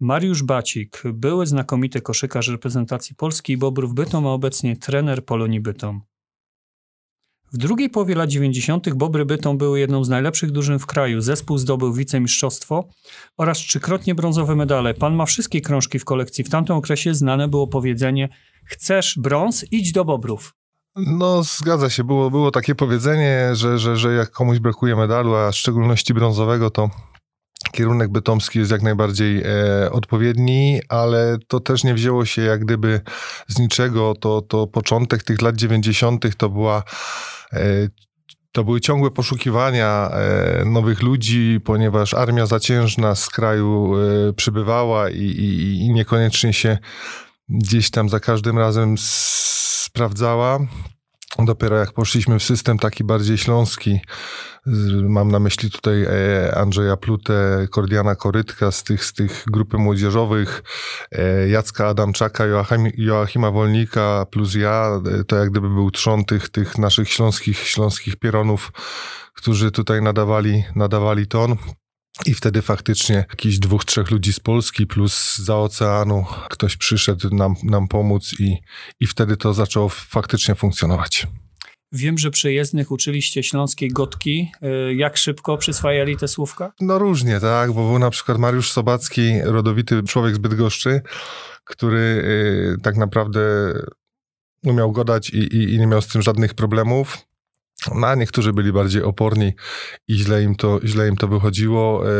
Mariusz 0.00 0.42
Bacik, 0.42 1.02
były 1.04 1.46
znakomity 1.46 2.00
koszykarz 2.00 2.48
reprezentacji 2.48 3.16
Polski 3.16 3.52
i 3.52 3.56
Bobrów 3.56 3.94
Bytom, 3.94 4.26
a 4.26 4.30
obecnie 4.30 4.76
trener 4.76 5.24
Polonii 5.24 5.60
Bytom. 5.60 6.00
W 7.52 7.56
drugiej 7.56 7.90
połowie 7.90 8.14
lat 8.14 8.30
90. 8.30 8.94
Bobry 8.94 9.24
Bytom 9.24 9.58
były 9.58 9.80
jedną 9.80 10.04
z 10.04 10.08
najlepszych 10.08 10.50
drużyn 10.50 10.78
w 10.78 10.86
kraju. 10.86 11.20
Zespół 11.20 11.58
zdobył 11.58 11.92
wicemistrzostwo 11.92 12.88
oraz 13.36 13.58
trzykrotnie 13.58 14.14
brązowe 14.14 14.56
medale. 14.56 14.94
Pan 14.94 15.14
ma 15.14 15.26
wszystkie 15.26 15.60
krążki 15.60 15.98
w 15.98 16.04
kolekcji. 16.04 16.44
W 16.44 16.50
tamtym 16.50 16.76
okresie 16.76 17.14
znane 17.14 17.48
było 17.48 17.66
powiedzenie 17.66 18.28
chcesz 18.64 19.18
brąz, 19.18 19.64
idź 19.70 19.92
do 19.92 20.04
Bobrów. 20.04 20.54
No, 20.96 21.42
zgadza 21.42 21.90
się. 21.90 22.04
Było, 22.04 22.30
było 22.30 22.50
takie 22.50 22.74
powiedzenie, 22.74 23.50
że, 23.52 23.78
że, 23.78 23.96
że 23.96 24.14
jak 24.14 24.30
komuś 24.30 24.58
brakuje 24.58 24.96
medalu, 24.96 25.34
a 25.34 25.52
w 25.52 25.56
szczególności 25.56 26.14
brązowego, 26.14 26.70
to 26.70 26.90
kierunek 27.70 28.10
bytomski 28.10 28.58
jest 28.58 28.70
jak 28.70 28.82
najbardziej 28.82 29.42
e, 29.42 29.90
odpowiedni, 29.92 30.80
ale 30.88 31.38
to 31.48 31.60
też 31.60 31.84
nie 31.84 31.94
wzięło 31.94 32.24
się 32.24 32.42
jak 32.42 32.64
gdyby 32.64 33.00
z 33.48 33.58
niczego. 33.58 34.14
To, 34.20 34.42
to 34.42 34.66
początek 34.66 35.22
tych 35.22 35.42
lat 35.42 35.56
90. 35.56 36.36
to 36.36 36.48
była 36.48 36.82
e, 37.52 37.88
to 38.52 38.64
były 38.64 38.80
ciągłe 38.80 39.10
poszukiwania 39.10 40.10
e, 40.10 40.64
nowych 40.64 41.02
ludzi, 41.02 41.60
ponieważ 41.64 42.14
armia 42.14 42.46
zaciężna 42.46 43.14
z 43.14 43.28
kraju 43.28 43.94
e, 43.96 44.32
przybywała 44.32 45.10
i, 45.10 45.22
i, 45.22 45.78
i 45.78 45.90
niekoniecznie 45.90 46.52
się 46.52 46.78
gdzieś 47.48 47.90
tam 47.90 48.08
za 48.08 48.20
każdym 48.20 48.58
razem 48.58 48.94
sprawdzała. 48.98 50.58
Dopiero 51.44 51.76
jak 51.76 51.92
poszliśmy 51.92 52.38
w 52.38 52.42
system 52.42 52.78
taki 52.78 53.04
bardziej 53.04 53.38
śląski, 53.38 54.00
mam 55.08 55.30
na 55.30 55.38
myśli 55.38 55.70
tutaj 55.70 56.02
e, 56.02 56.54
Andrzeja 56.54 56.96
Plutę, 56.96 57.66
Kordiana 57.70 58.14
Korytka 58.14 58.70
z 58.70 58.84
tych, 58.84 59.04
z 59.04 59.12
tych 59.12 59.44
grupy 59.46 59.78
młodzieżowych, 59.78 60.62
e, 61.12 61.48
Jacka 61.48 61.88
Adamczaka, 61.88 62.46
Joachim, 62.46 62.90
Joachima 62.96 63.50
Wolnika 63.50 64.26
plus 64.30 64.54
ja, 64.54 65.00
e, 65.20 65.24
to 65.24 65.36
jak 65.36 65.50
gdyby 65.50 65.68
był 65.68 65.90
trzon 65.90 66.24
tych, 66.24 66.48
tych 66.48 66.78
naszych 66.78 67.10
śląskich, 67.10 67.58
śląskich 67.58 68.16
pieronów, 68.16 68.72
którzy 69.34 69.70
tutaj 69.70 70.02
nadawali, 70.02 70.64
nadawali 70.74 71.26
ton. 71.26 71.56
I 72.24 72.34
wtedy 72.34 72.62
faktycznie 72.62 73.16
jakiś 73.16 73.58
dwóch, 73.58 73.84
trzech 73.84 74.10
ludzi 74.10 74.32
z 74.32 74.40
Polski 74.40 74.86
plus 74.86 75.36
za 75.36 75.56
oceanu 75.56 76.24
ktoś 76.50 76.76
przyszedł 76.76 77.34
nam, 77.34 77.54
nam 77.62 77.88
pomóc 77.88 78.34
i, 78.40 78.56
i 79.00 79.06
wtedy 79.06 79.36
to 79.36 79.54
zaczęło 79.54 79.88
faktycznie 79.88 80.54
funkcjonować. 80.54 81.26
Wiem, 81.92 82.18
że 82.18 82.30
przyjezdnych 82.30 82.90
uczyliście 82.90 83.42
śląskiej 83.42 83.90
gotki. 83.90 84.50
E, 84.62 84.94
jak 84.94 85.16
szybko 85.16 85.56
przyswajali 85.56 86.16
te 86.16 86.28
słówka? 86.28 86.72
No 86.80 86.98
różnie, 86.98 87.40
tak, 87.40 87.72
bo 87.72 87.88
był 87.88 87.98
na 87.98 88.10
przykład 88.10 88.38
Mariusz 88.38 88.72
Sobacki, 88.72 89.40
rodowity 89.44 90.02
człowiek 90.02 90.34
z 90.34 90.38
Bydgoszczy, 90.38 91.00
który 91.64 91.98
y, 91.98 92.82
tak 92.82 92.96
naprawdę 92.96 93.40
umiał 94.64 94.92
godać 94.92 95.30
i, 95.30 95.38
i, 95.38 95.74
i 95.74 95.78
nie 95.78 95.86
miał 95.86 96.02
z 96.02 96.08
tym 96.08 96.22
żadnych 96.22 96.54
problemów. 96.54 97.18
A 98.04 98.14
niektórzy 98.14 98.52
byli 98.52 98.72
bardziej 98.72 99.02
oporni 99.02 99.52
i 100.08 100.14
źle 100.14 100.42
im 100.42 100.54
to, 100.54 100.80
źle 100.84 101.08
im 101.08 101.16
to 101.16 101.28
wychodziło. 101.28 102.02
E, 102.04 102.10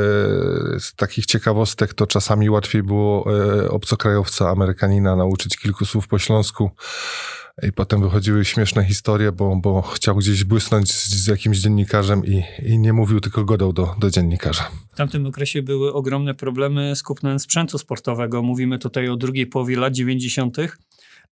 z 0.81 0.95
takich 0.97 1.27
ciekawostek 1.27 1.95
to 1.95 2.07
czasami 2.07 2.51
łatwiej 2.51 2.83
było 2.83 3.27
e, 3.65 3.71
obcokrajowca, 3.71 4.51
Amerykanina 4.51 5.17
nauczyć 5.17 5.57
kilku 5.57 5.85
słów 5.85 6.09
po 6.09 6.19
śląsku. 6.19 6.71
I 7.63 7.73
potem 7.73 8.03
wychodziły 8.03 8.45
śmieszne 8.45 8.85
historie, 8.85 9.33
bo, 9.33 9.57
bo 9.57 9.83
chciał 9.83 10.17
gdzieś 10.17 10.45
błysnąć 10.45 10.93
z, 10.93 11.25
z 11.25 11.27
jakimś 11.27 11.59
dziennikarzem 11.59 12.27
i, 12.27 12.45
i 12.63 12.79
nie 12.79 12.93
mówił, 12.93 13.21
tylko 13.21 13.45
godał 13.45 13.73
do, 13.73 13.95
do 13.99 14.11
dziennikarza. 14.11 14.71
W 14.93 14.97
tamtym 14.97 15.27
okresie 15.27 15.63
były 15.63 15.93
ogromne 15.93 16.35
problemy 16.35 16.97
z 16.97 17.03
kupnem 17.03 17.39
sprzętu 17.39 17.79
sportowego. 17.79 18.43
Mówimy 18.43 18.79
tutaj 18.79 19.09
o 19.09 19.17
drugiej 19.17 19.47
połowie 19.47 19.77
lat 19.77 19.93
90 19.93 20.57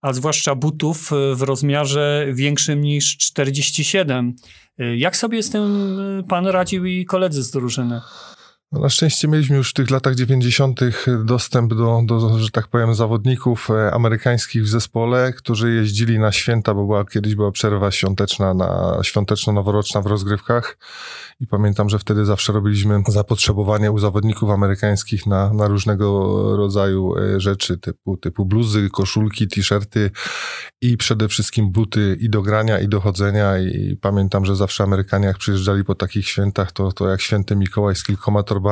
a 0.02 0.12
zwłaszcza 0.12 0.54
butów 0.54 1.12
e, 1.12 1.34
w 1.34 1.42
rozmiarze 1.42 2.26
większym 2.32 2.80
niż 2.80 3.16
47. 3.18 4.36
E, 4.78 4.96
jak 4.96 5.16
sobie 5.16 5.42
z 5.42 5.50
tym 5.50 5.96
e, 6.00 6.22
pan 6.22 6.46
radził 6.46 6.84
i 6.86 7.04
koledzy 7.04 7.42
z 7.42 7.50
drużyny? 7.50 8.00
No 8.72 8.80
na 8.80 8.88
szczęście 8.88 9.28
mieliśmy 9.28 9.56
już 9.56 9.70
w 9.70 9.74
tych 9.74 9.90
latach 9.90 10.14
90. 10.14 10.80
dostęp 11.24 11.74
do, 11.74 12.02
do, 12.06 12.38
że 12.38 12.50
tak 12.50 12.68
powiem, 12.68 12.94
zawodników 12.94 13.68
amerykańskich 13.92 14.62
w 14.62 14.68
zespole, 14.68 15.32
którzy 15.32 15.74
jeździli 15.74 16.18
na 16.18 16.32
święta, 16.32 16.74
bo 16.74 16.84
była, 16.84 17.04
kiedyś 17.04 17.34
była 17.34 17.52
przerwa 17.52 17.90
świąteczna, 17.90 18.54
na, 18.54 18.98
świąteczno-noworoczna 19.02 20.02
w 20.02 20.06
rozgrywkach 20.06 20.78
i 21.40 21.46
pamiętam, 21.46 21.88
że 21.88 21.98
wtedy 21.98 22.24
zawsze 22.24 22.52
robiliśmy 22.52 23.02
zapotrzebowanie 23.08 23.92
u 23.92 23.98
zawodników 23.98 24.50
amerykańskich 24.50 25.26
na, 25.26 25.52
na 25.52 25.68
różnego 25.68 26.36
rodzaju 26.56 27.18
e, 27.18 27.40
rzeczy, 27.40 27.78
typu, 27.78 28.16
typu 28.16 28.46
bluzy, 28.46 28.88
koszulki, 28.90 29.48
t-shirty 29.48 30.10
i 30.80 30.96
przede 30.96 31.28
wszystkim 31.28 31.72
buty 31.72 32.16
i 32.20 32.30
do 32.30 32.42
grania, 32.42 32.80
i 32.80 32.88
do 32.88 33.00
chodzenia. 33.00 33.58
I 33.58 33.96
pamiętam, 34.00 34.44
że 34.44 34.56
zawsze 34.56 34.84
Amerykanie, 34.84 35.26
jak 35.26 35.38
przyjeżdżali 35.38 35.84
po 35.84 35.94
takich 35.94 36.28
świętach, 36.28 36.72
to, 36.72 36.92
to 36.92 37.08
jak 37.08 37.20
święty 37.20 37.56
Mikołaj 37.56 37.96
z 37.96 38.04
kilkoma 38.04 38.42
torbami 38.42 38.63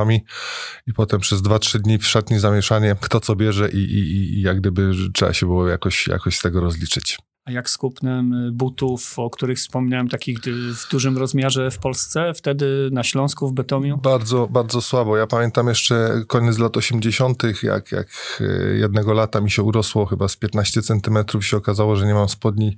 i 0.86 0.92
potem 0.92 1.20
przez 1.20 1.42
dwa, 1.42 1.58
trzy 1.58 1.78
dni 1.78 1.98
w 1.98 2.06
szatni 2.06 2.38
zamieszanie, 2.38 2.96
kto 3.00 3.20
co 3.20 3.36
bierze 3.36 3.70
i, 3.70 3.78
i, 3.78 4.38
i 4.38 4.42
jak 4.42 4.60
gdyby 4.60 4.92
trzeba 5.14 5.32
się 5.32 5.46
było 5.46 5.68
jakoś, 5.68 6.06
jakoś 6.06 6.36
z 6.36 6.42
tego 6.42 6.60
rozliczyć. 6.60 7.18
A 7.44 7.50
jak 7.50 7.70
z 7.70 7.78
kupnem 7.78 8.32
y, 8.32 8.52
butów, 8.52 9.18
o 9.18 9.30
których 9.30 9.58
wspomniałem, 9.58 10.08
takich 10.08 10.38
w 10.74 10.90
dużym 10.90 11.18
rozmiarze 11.18 11.70
w 11.70 11.78
Polsce, 11.78 12.32
wtedy 12.34 12.88
na 12.92 13.02
Śląsku, 13.02 13.48
w 13.48 13.52
Betomiu? 13.52 13.98
Bardzo, 13.98 14.48
bardzo 14.50 14.80
słabo. 14.82 15.16
Ja 15.16 15.26
pamiętam 15.26 15.68
jeszcze 15.68 16.22
koniec 16.26 16.58
lat 16.58 16.76
80., 16.76 17.42
jak, 17.62 17.92
jak 17.92 18.08
y, 18.40 18.78
jednego 18.80 19.12
lata 19.12 19.40
mi 19.40 19.50
się 19.50 19.62
urosło 19.62 20.06
chyba 20.06 20.28
z 20.28 20.36
15 20.36 20.82
centymetrów 20.82 21.46
się 21.46 21.56
okazało, 21.56 21.96
że 21.96 22.06
nie 22.06 22.14
mam 22.14 22.28
spodni 22.28 22.76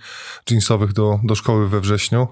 jeansowych 0.50 0.92
do, 0.92 1.20
do 1.24 1.34
szkoły 1.34 1.68
we 1.68 1.80
wrześniu. 1.80 2.28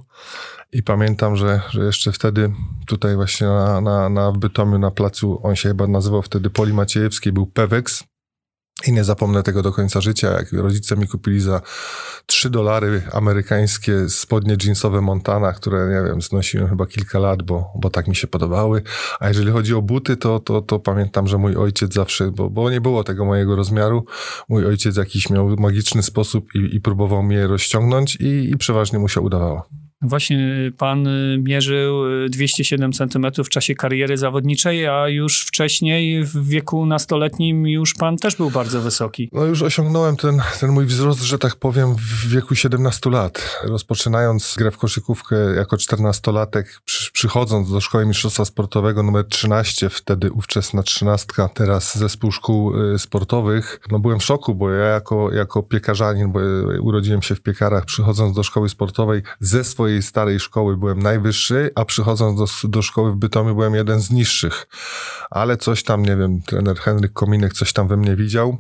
I 0.72 0.82
pamiętam, 0.82 1.37
że, 1.37 1.60
że 1.71 1.84
jeszcze 1.84 2.12
wtedy 2.12 2.53
tutaj 2.87 3.16
właśnie 3.16 3.47
na, 3.47 3.81
na, 3.81 4.09
na 4.09 4.32
Bytomiu, 4.32 4.78
na 4.78 4.91
placu, 4.91 5.41
on 5.42 5.56
się 5.56 5.69
chyba 5.69 5.87
nazywał 5.87 6.22
wtedy 6.22 6.50
Poli 6.50 6.72
Maciejewskiej, 6.72 7.32
był 7.32 7.47
Pewex 7.47 8.11
i 8.87 8.93
nie 8.93 9.04
zapomnę 9.04 9.43
tego 9.43 9.62
do 9.62 9.72
końca 9.72 10.00
życia, 10.00 10.31
jak 10.31 10.53
rodzice 10.53 10.97
mi 10.97 11.09
kupili 11.09 11.41
za 11.41 11.60
3 12.26 12.50
dolary 12.50 13.03
amerykańskie 13.12 14.09
spodnie 14.09 14.56
jeansowe 14.65 15.00
Montana, 15.00 15.53
które, 15.53 15.88
nie 15.88 16.10
wiem, 16.10 16.22
znosiłem 16.22 16.69
chyba 16.69 16.87
kilka 16.87 17.19
lat, 17.19 17.42
bo, 17.42 17.72
bo 17.76 17.91
tak 17.91 18.09
mi 18.09 18.16
się 18.16 18.26
podobały. 18.26 18.82
A 19.21 19.28
jeżeli 19.28 19.50
chodzi 19.50 19.75
o 19.75 19.82
buty, 19.82 20.16
to, 20.16 20.41
to, 20.41 20.62
to 20.62 20.78
pamiętam, 20.78 21.28
że 21.28 21.38
mój 21.38 21.56
ojciec 21.56 21.94
zawsze, 21.94 22.31
bo, 22.31 22.50
bo 22.50 22.71
nie 22.71 22.81
było 22.81 23.04
tego 23.04 23.25
mojego 23.25 23.56
rozmiaru, 23.56 24.04
mój 24.48 24.66
ojciec 24.66 24.97
jakiś 24.97 25.31
miał 25.31 25.48
magiczny 25.48 26.03
sposób 26.03 26.54
i, 26.54 26.76
i 26.76 26.81
próbował 26.81 27.22
mnie 27.22 27.47
rozciągnąć 27.47 28.16
i, 28.16 28.50
i 28.50 28.56
przeważnie 28.56 28.98
mu 28.98 29.09
się 29.09 29.21
udawało. 29.21 29.69
Właśnie 30.02 30.72
pan 30.78 31.06
y, 31.06 31.38
mierzył 31.38 32.02
207 32.28 32.90
y, 32.90 32.92
cm 32.92 33.26
w 33.44 33.48
czasie 33.48 33.74
kariery 33.74 34.16
zawodniczej, 34.16 34.86
a 34.86 35.08
już 35.08 35.40
wcześniej 35.40 36.24
w 36.24 36.48
wieku 36.48 36.86
nastoletnim 36.86 37.66
już 37.66 37.94
pan 37.94 38.16
też 38.16 38.36
był 38.36 38.50
bardzo 38.50 38.80
wysoki. 38.80 39.28
No 39.32 39.44
już 39.44 39.62
osiągnąłem 39.62 40.16
ten, 40.16 40.42
ten 40.60 40.70
mój 40.70 40.86
wzrost, 40.86 41.22
że 41.22 41.38
tak 41.38 41.56
powiem, 41.56 41.94
w 41.96 42.28
wieku 42.28 42.54
17 42.54 43.10
lat. 43.10 43.60
Rozpoczynając 43.64 44.54
grę 44.58 44.70
w 44.70 44.78
koszykówkę 44.78 45.36
jako 45.56 45.76
14-latek, 45.76 46.64
przy, 46.84 47.12
przychodząc 47.12 47.72
do 47.72 47.80
Szkoły 47.80 48.06
Mistrzostwa 48.06 48.44
Sportowego 48.44 49.02
numer 49.02 49.24
13, 49.28 49.88
wtedy 49.91 50.32
ówczesna 50.32 50.82
trzynastka, 50.82 51.48
teraz 51.48 51.98
zespół 51.98 52.32
szkół 52.32 52.92
y, 52.94 52.98
sportowych, 52.98 53.80
no 53.91 53.98
byłem 53.98 54.20
w 54.20 54.24
szoku, 54.24 54.54
bo 54.54 54.70
ja 54.70 54.86
jako, 54.86 55.32
jako 55.32 55.62
piekarzanin, 55.62 56.32
bo 56.32 56.41
urodziłem 56.80 57.22
się 57.22 57.34
w 57.34 57.41
piekarach, 57.41 57.84
przychodząc 57.84 58.36
do 58.36 58.42
szkoły 58.42 58.68
sportowej 58.68 59.22
ze 59.41 59.64
swojej 59.64 59.91
swojej 59.92 60.03
starej 60.03 60.41
szkoły 60.41 60.76
byłem 60.76 60.98
najwyższy, 61.03 61.70
a 61.75 61.84
przychodząc 61.84 62.38
do, 62.38 62.69
do 62.69 62.82
szkoły 62.82 63.12
w 63.12 63.16
Bytomiu 63.16 63.54
byłem 63.54 63.75
jeden 63.75 64.00
z 64.00 64.10
niższych. 64.10 64.66
Ale 65.30 65.56
coś 65.56 65.82
tam, 65.82 66.03
nie 66.03 66.16
wiem, 66.16 66.42
trener 66.42 66.76
Henryk 66.76 67.12
Kominek 67.12 67.53
coś 67.53 67.72
tam 67.72 67.88
we 67.88 67.97
mnie 67.97 68.16
widział 68.16 68.59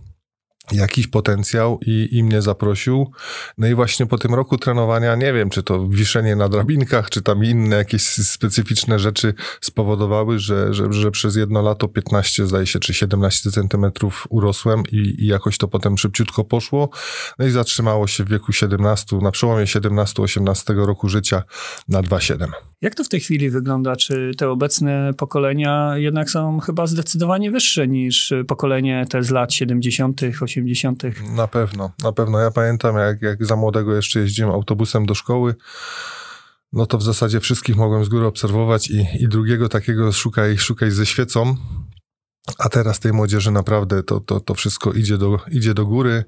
jakiś 0.72 1.06
potencjał 1.06 1.78
i, 1.86 2.08
i 2.12 2.24
mnie 2.24 2.42
zaprosił. 2.42 3.12
No 3.58 3.66
i 3.66 3.74
właśnie 3.74 4.06
po 4.06 4.18
tym 4.18 4.34
roku 4.34 4.58
trenowania, 4.58 5.14
nie 5.16 5.32
wiem, 5.32 5.50
czy 5.50 5.62
to 5.62 5.88
wiszenie 5.88 6.36
na 6.36 6.48
drabinkach, 6.48 7.10
czy 7.10 7.22
tam 7.22 7.44
inne 7.44 7.76
jakieś 7.76 8.02
specyficzne 8.02 8.98
rzeczy 8.98 9.34
spowodowały, 9.60 10.38
że, 10.38 10.74
że, 10.74 10.92
że 10.92 11.10
przez 11.10 11.36
jedno 11.36 11.62
lato 11.62 11.88
15, 11.88 12.46
zdaje 12.46 12.66
się, 12.66 12.80
czy 12.80 12.94
17 12.94 13.50
centymetrów 13.50 14.26
urosłem 14.30 14.82
i, 14.92 15.14
i 15.18 15.26
jakoś 15.26 15.58
to 15.58 15.68
potem 15.68 15.98
szybciutko 15.98 16.44
poszło. 16.44 16.90
No 17.38 17.46
i 17.46 17.50
zatrzymało 17.50 18.06
się 18.06 18.24
w 18.24 18.28
wieku 18.28 18.52
17, 18.52 19.16
na 19.16 19.30
przełomie 19.30 19.64
17-18 19.64 20.86
roku 20.86 21.08
życia 21.08 21.42
na 21.88 22.02
2,7. 22.02 22.71
Jak 22.82 22.94
to 22.94 23.04
w 23.04 23.08
tej 23.08 23.20
chwili 23.20 23.50
wygląda? 23.50 23.96
Czy 23.96 24.32
te 24.38 24.50
obecne 24.50 25.10
pokolenia 25.16 25.92
jednak 25.96 26.30
są 26.30 26.60
chyba 26.60 26.86
zdecydowanie 26.86 27.50
wyższe 27.50 27.88
niż 27.88 28.32
pokolenie 28.48 29.06
te 29.10 29.22
z 29.22 29.30
lat 29.30 29.52
70., 29.52 30.20
80.? 30.40 31.02
Na 31.36 31.48
pewno, 31.48 31.92
na 32.02 32.12
pewno. 32.12 32.38
Ja 32.38 32.50
pamiętam, 32.50 32.96
jak, 32.96 33.22
jak 33.22 33.46
za 33.46 33.56
młodego 33.56 33.96
jeszcze 33.96 34.20
jeździłem 34.20 34.52
autobusem 34.52 35.06
do 35.06 35.14
szkoły, 35.14 35.54
no 36.72 36.86
to 36.86 36.98
w 36.98 37.02
zasadzie 37.02 37.40
wszystkich 37.40 37.76
mogłem 37.76 38.04
z 38.04 38.08
góry 38.08 38.26
obserwować 38.26 38.90
i, 38.90 39.06
i 39.20 39.28
drugiego 39.28 39.68
takiego 39.68 40.12
szukaj, 40.12 40.58
szukaj 40.58 40.90
ze 40.90 41.06
świecą. 41.06 41.56
a 42.58 42.68
teraz 42.68 43.00
tej 43.00 43.12
młodzieży 43.12 43.50
naprawdę 43.50 44.02
to, 44.02 44.20
to, 44.20 44.40
to 44.40 44.54
wszystko 44.54 44.92
idzie 44.92 45.18
do, 45.18 45.38
idzie 45.50 45.74
do 45.74 45.86
góry. 45.86 46.24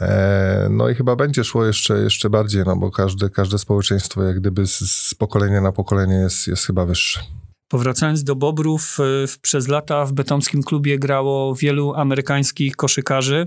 E, 0.00 0.68
no 0.70 0.88
i 0.88 0.94
chyba 0.94 1.16
będzie 1.16 1.44
szło 1.44 1.64
jeszcze, 1.64 1.98
jeszcze 1.98 2.30
bardziej, 2.30 2.62
no 2.66 2.76
bo 2.76 2.90
każde, 2.90 3.30
każde 3.30 3.58
społeczeństwo 3.58 4.22
jak 4.22 4.40
gdyby 4.40 4.66
z, 4.66 4.78
z 4.78 5.14
pokolenia 5.14 5.60
na 5.60 5.72
pokolenie 5.72 6.14
jest, 6.14 6.46
jest 6.46 6.66
chyba 6.66 6.86
wyższe. 6.86 7.20
Powracając 7.68 8.24
do 8.24 8.36
Bobrów, 8.36 8.98
e, 9.00 9.04
przez 9.42 9.68
lata 9.68 10.04
w 10.04 10.12
betomskim 10.12 10.62
klubie 10.62 10.98
grało 10.98 11.54
wielu 11.54 11.94
amerykańskich 11.94 12.76
koszykarzy. 12.76 13.46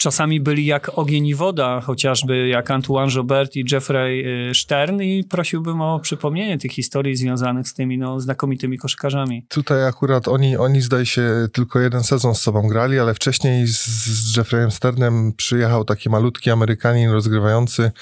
Czasami 0.00 0.40
byli 0.40 0.66
jak 0.66 0.90
ogień 0.98 1.26
i 1.26 1.34
woda, 1.34 1.80
chociażby 1.80 2.48
jak 2.48 2.70
Antoine 2.70 3.10
Jobert 3.16 3.56
i 3.56 3.64
Jeffrey 3.72 4.24
e, 4.50 4.54
Stern 4.54 5.02
i 5.02 5.24
prosiłbym 5.24 5.80
o 5.80 6.00
przypomnienie 6.00 6.58
tych 6.58 6.72
historii 6.72 7.16
związanych 7.16 7.68
z 7.68 7.74
tymi 7.74 7.98
no, 7.98 8.20
znakomitymi 8.20 8.78
koszykarzami. 8.78 9.46
Tutaj 9.48 9.86
akurat 9.86 10.28
oni, 10.28 10.56
oni 10.56 10.80
zdaje 10.80 11.06
się 11.06 11.48
tylko 11.52 11.80
jeden 11.80 12.04
sezon 12.04 12.34
z 12.34 12.40
sobą 12.40 12.68
grali, 12.68 12.98
ale 12.98 13.14
wcześniej 13.14 13.66
z, 13.66 13.86
z 14.06 14.36
Jeffreyem 14.36 14.70
Sternem 14.70 15.32
przyjechał 15.36 15.84
taki 15.84 16.10
malutki 16.10 16.50
Amerykanin 16.50 17.10
rozgrywający 17.10 17.92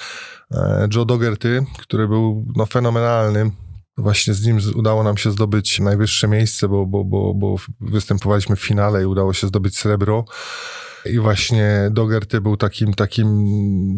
e, 0.51 0.89
Joe 0.95 1.05
Dogerty, 1.05 1.65
który 1.79 2.09
był 2.09 2.47
no, 2.57 2.67
fenomenalny 2.67 3.51
Właśnie 3.97 4.35
z 4.35 4.47
nim 4.47 4.59
udało 4.77 5.03
nam 5.03 5.17
się 5.17 5.31
zdobyć 5.31 5.81
najwyższe 5.81 6.29
miejsce, 6.29 6.69
bo, 6.69 6.87
bo, 6.87 7.05
bo, 7.05 7.35
bo 7.35 7.57
występowaliśmy 7.81 8.57
w 8.57 8.61
finale 8.61 9.03
i 9.03 9.07
udało 9.07 9.33
się 9.33 9.47
zdobyć 9.47 9.79
srebro. 9.79 10.25
I 11.07 11.19
właśnie 11.19 11.89
Dogerty 11.91 12.41
był 12.41 12.57
takim, 12.57 12.95
takim 12.95 13.29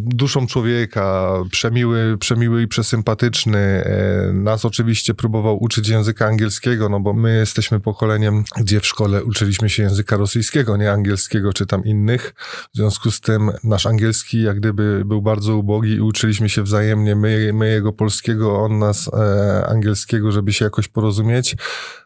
duszą 0.08 0.46
człowieka, 0.46 1.32
przemiły, 1.50 2.18
przemiły 2.18 2.62
i 2.62 2.68
przesympatyczny. 2.68 3.58
E, 3.58 4.32
nas 4.32 4.64
oczywiście 4.64 5.14
próbował 5.14 5.62
uczyć 5.62 5.88
języka 5.88 6.26
angielskiego, 6.26 6.88
no 6.88 7.00
bo 7.00 7.12
my 7.12 7.36
jesteśmy 7.36 7.80
pokoleniem, 7.80 8.44
gdzie 8.56 8.80
w 8.80 8.86
szkole 8.86 9.24
uczyliśmy 9.24 9.70
się 9.70 9.82
języka 9.82 10.16
rosyjskiego, 10.16 10.76
nie 10.76 10.92
angielskiego 10.92 11.52
czy 11.52 11.66
tam 11.66 11.84
innych. 11.84 12.34
W 12.74 12.76
związku 12.76 13.10
z 13.10 13.20
tym 13.20 13.50
nasz 13.64 13.86
angielski 13.86 14.42
jak 14.42 14.60
gdyby 14.60 15.02
był 15.04 15.22
bardzo 15.22 15.56
ubogi 15.56 15.92
i 15.92 16.00
uczyliśmy 16.00 16.48
się 16.48 16.62
wzajemnie, 16.62 17.16
my, 17.16 17.50
my 17.54 17.70
jego 17.70 17.92
polskiego, 17.92 18.58
on 18.58 18.78
nas 18.78 19.10
e, 19.14 19.66
angielskiego, 19.66 20.32
żeby 20.32 20.52
się 20.52 20.64
jakoś 20.64 20.88
porozumieć. 20.88 21.56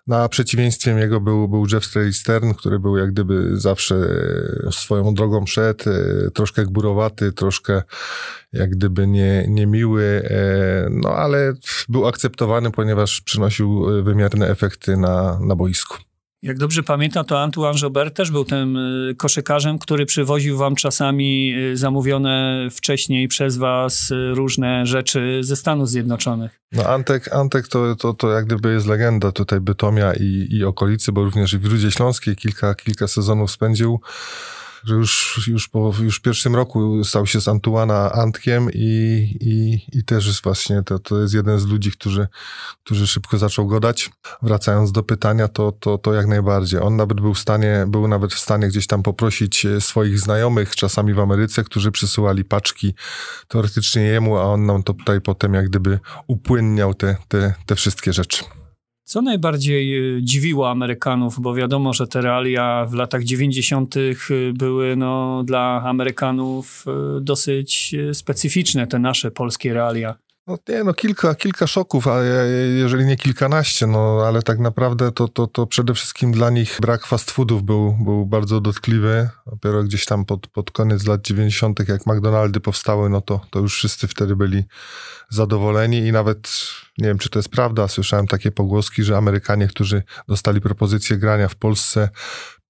Na 0.06 0.28
przeciwieństwie 0.28 0.90
jego 0.90 1.20
był, 1.20 1.48
był 1.48 1.66
Jeff 1.72 1.84
Stern, 2.12 2.54
który 2.54 2.78
był 2.78 2.96
jak 2.96 3.12
gdyby 3.12 3.60
zawsze 3.60 3.94
swoją 4.70 5.14
drogą 5.14 5.46
szedł, 5.46 5.84
e, 5.90 6.30
troszkę 6.30 6.64
gburowaty, 6.64 7.32
troszkę 7.32 7.82
jak 8.52 8.70
gdyby 8.70 9.06
nie, 9.06 9.46
niemiły, 9.48 10.22
e, 10.30 10.88
no 10.90 11.08
ale 11.08 11.52
był 11.88 12.06
akceptowany, 12.06 12.70
ponieważ 12.70 13.20
przynosił 13.20 13.98
e, 13.98 14.02
wymierne 14.02 14.48
efekty 14.48 14.96
na, 14.96 15.38
na 15.40 15.56
boisku. 15.56 15.96
Jak 16.44 16.58
dobrze 16.58 16.82
pamiętam, 16.82 17.24
to 17.24 17.40
Antoine 17.40 17.78
Jobert 17.82 18.16
też 18.16 18.30
był 18.30 18.44
tym 18.44 18.76
y, 18.76 19.14
koszykarzem, 19.14 19.78
który 19.78 20.06
przywoził 20.06 20.56
wam 20.56 20.74
czasami 20.74 21.54
y, 21.72 21.76
zamówione 21.76 22.68
wcześniej 22.70 23.28
przez 23.28 23.56
was 23.56 24.10
y, 24.10 24.34
różne 24.34 24.86
rzeczy 24.86 25.40
ze 25.42 25.56
Stanów 25.56 25.88
Zjednoczonych. 25.88 26.60
No 26.72 26.86
Antek, 26.86 27.32
Antek 27.32 27.68
to, 27.68 27.96
to, 27.96 28.14
to 28.14 28.32
jak 28.32 28.44
gdyby 28.44 28.72
jest 28.72 28.86
legenda 28.86 29.32
tutaj 29.32 29.60
Bytomia 29.60 30.12
i, 30.12 30.48
i 30.50 30.64
okolicy, 30.64 31.12
bo 31.12 31.24
również 31.24 31.56
w 31.56 31.66
Rudzie 31.66 31.90
Śląskiej 31.90 32.36
kilka, 32.36 32.74
kilka 32.74 33.06
sezonów 33.06 33.50
spędził 33.50 34.00
że 34.84 34.94
już, 34.94 35.44
już, 35.48 35.68
po, 35.68 35.92
już 36.00 36.18
w 36.18 36.22
pierwszym 36.22 36.54
roku 36.54 37.04
stał 37.04 37.26
się 37.26 37.40
z 37.40 37.48
Antuana 37.48 38.12
Antkiem 38.12 38.68
i, 38.72 39.36
i, 39.40 39.98
i 39.98 40.04
też 40.04 40.26
jest 40.26 40.42
właśnie, 40.42 40.82
to, 40.82 40.98
to 40.98 41.20
jest 41.20 41.34
jeden 41.34 41.58
z 41.58 41.66
ludzi, 41.66 41.92
którzy, 41.92 42.28
którzy 42.84 43.06
szybko 43.06 43.38
zaczął 43.38 43.66
godać. 43.66 44.10
Wracając 44.42 44.92
do 44.92 45.02
pytania, 45.02 45.48
to, 45.48 45.72
to, 45.72 45.98
to 45.98 46.14
jak 46.14 46.26
najbardziej. 46.26 46.80
On 46.80 46.96
nawet 46.96 47.20
był 47.20 47.34
w 47.34 47.38
stanie, 47.38 47.84
był 47.88 48.08
nawet 48.08 48.34
w 48.34 48.38
stanie 48.38 48.68
gdzieś 48.68 48.86
tam 48.86 49.02
poprosić 49.02 49.66
e, 49.66 49.80
swoich 49.80 50.20
znajomych, 50.20 50.76
czasami 50.76 51.14
w 51.14 51.20
Ameryce, 51.20 51.64
którzy 51.64 51.92
przysyłali 51.92 52.44
paczki 52.44 52.94
teoretycznie 53.48 54.02
jemu, 54.02 54.36
a 54.36 54.42
on 54.42 54.66
nam 54.66 54.82
to 54.82 54.94
tutaj 54.94 55.20
potem 55.20 55.54
jak 55.54 55.68
gdyby 55.68 55.98
upłynniał 56.26 56.94
te, 56.94 57.16
te, 57.28 57.54
te 57.66 57.74
wszystkie 57.74 58.12
rzeczy. 58.12 58.44
Co 59.04 59.22
najbardziej 59.22 60.16
y, 60.16 60.22
dziwiło 60.22 60.70
Amerykanów, 60.70 61.40
bo 61.40 61.54
wiadomo, 61.54 61.92
że 61.92 62.06
te 62.06 62.20
realia 62.20 62.86
w 62.86 62.94
latach 62.94 63.24
90. 63.24 63.96
Y, 63.96 64.52
były 64.54 64.96
no, 64.96 65.42
dla 65.44 65.82
Amerykanów 65.84 66.84
y, 67.18 67.20
dosyć 67.20 67.94
specyficzne, 68.12 68.86
te 68.86 68.98
nasze 68.98 69.30
polskie 69.30 69.74
realia. 69.74 70.14
No 70.46 70.58
nie, 70.68 70.84
no 70.84 70.94
kilka, 70.94 71.34
kilka 71.34 71.66
szoków, 71.66 72.08
a 72.08 72.22
jeżeli 72.78 73.04
nie 73.04 73.16
kilkanaście, 73.16 73.86
no 73.86 74.22
ale 74.26 74.42
tak 74.42 74.58
naprawdę 74.58 75.12
to, 75.12 75.28
to, 75.28 75.46
to 75.46 75.66
przede 75.66 75.94
wszystkim 75.94 76.32
dla 76.32 76.50
nich 76.50 76.78
brak 76.80 77.06
fast 77.06 77.30
foodów 77.30 77.62
był, 77.62 77.96
był 78.04 78.26
bardzo 78.26 78.60
dotkliwy. 78.60 79.28
Dopiero 79.46 79.84
gdzieś 79.84 80.06
tam 80.06 80.24
pod, 80.24 80.46
pod 80.46 80.70
koniec 80.70 81.06
lat 81.06 81.20
90., 81.20 81.88
jak 81.88 82.06
McDonaldy 82.06 82.60
powstały, 82.60 83.10
no 83.10 83.20
to, 83.20 83.40
to 83.50 83.58
już 83.58 83.76
wszyscy 83.76 84.08
wtedy 84.08 84.36
byli 84.36 84.64
zadowoleni 85.28 85.98
i 85.98 86.12
nawet, 86.12 86.52
nie 86.98 87.08
wiem 87.08 87.18
czy 87.18 87.28
to 87.30 87.38
jest 87.38 87.48
prawda, 87.48 87.88
słyszałem 87.88 88.26
takie 88.26 88.50
pogłoski, 88.50 89.02
że 89.02 89.16
Amerykanie, 89.16 89.68
którzy 89.68 90.02
dostali 90.28 90.60
propozycję 90.60 91.16
grania 91.16 91.48
w 91.48 91.56
Polsce, 91.56 92.08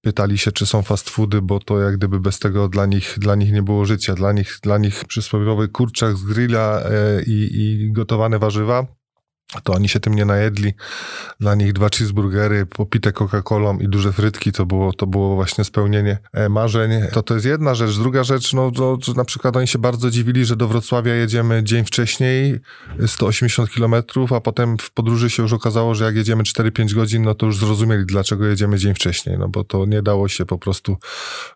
pytali 0.05 0.37
się, 0.37 0.51
czy 0.51 0.65
są 0.65 0.81
fast 0.81 1.09
foody, 1.09 1.41
bo 1.41 1.59
to 1.59 1.79
jak 1.79 1.97
gdyby 1.97 2.19
bez 2.19 2.39
tego 2.39 2.67
dla 2.69 2.85
nich, 2.85 3.15
dla 3.17 3.35
nich 3.35 3.51
nie 3.51 3.63
było 3.63 3.85
życia. 3.85 4.15
Dla 4.15 4.31
nich, 4.31 4.59
dla 4.63 4.77
nich 4.77 5.05
przysłowiowy 5.05 5.67
kurczak 5.67 6.17
z 6.17 6.23
grilla 6.23 6.81
e, 6.81 7.23
i, 7.23 7.49
i 7.53 7.91
gotowane 7.91 8.39
warzywa 8.39 8.87
to 9.63 9.73
oni 9.73 9.89
się 9.89 9.99
tym 9.99 10.13
nie 10.15 10.25
najedli. 10.25 10.73
Dla 11.39 11.55
nich 11.55 11.73
dwa 11.73 11.89
cheeseburgery, 11.89 12.65
popite 12.65 13.11
Coca-Colą 13.11 13.81
i 13.81 13.87
duże 13.87 14.13
frytki 14.13 14.51
to 14.51 14.65
było, 14.65 14.93
to 14.93 15.07
było 15.07 15.35
właśnie 15.35 15.63
spełnienie 15.63 16.17
e, 16.33 16.49
marzeń. 16.49 16.91
To 17.13 17.23
to 17.23 17.33
jest 17.33 17.45
jedna 17.45 17.75
rzecz. 17.75 17.97
Druga 17.97 18.23
rzecz, 18.23 18.53
no 18.53 18.71
to, 18.71 18.97
to 18.97 19.13
na 19.13 19.25
przykład 19.25 19.57
oni 19.57 19.67
się 19.67 19.79
bardzo 19.79 20.11
dziwili, 20.11 20.45
że 20.45 20.55
do 20.55 20.67
Wrocławia 20.67 21.15
jedziemy 21.15 21.63
dzień 21.63 21.85
wcześniej, 21.85 22.59
180 23.07 23.69
kilometrów, 23.69 24.33
a 24.33 24.41
potem 24.41 24.77
w 24.77 24.91
podróży 24.91 25.29
się 25.29 25.43
już 25.43 25.53
okazało, 25.53 25.95
że 25.95 26.05
jak 26.05 26.15
jedziemy 26.15 26.43
4-5 26.43 26.93
godzin, 26.93 27.23
no 27.23 27.35
to 27.35 27.45
już 27.45 27.57
zrozumieli, 27.57 28.05
dlaczego 28.05 28.45
jedziemy 28.45 28.77
dzień 28.77 28.93
wcześniej, 28.93 29.37
no 29.37 29.49
bo 29.49 29.63
to 29.63 29.85
nie 29.85 30.01
dało 30.01 30.27
się 30.27 30.45
po 30.45 30.57
prostu 30.57 30.97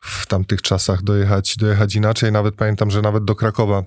w 0.01 0.27
tamtych 0.27 0.61
czasach 0.61 1.03
dojechać, 1.03 1.57
dojechać 1.57 1.95
inaczej. 1.95 2.31
Nawet 2.31 2.55
pamiętam, 2.55 2.91
że 2.91 3.01
nawet 3.01 3.23
do 3.23 3.35
Krakowa 3.35 3.83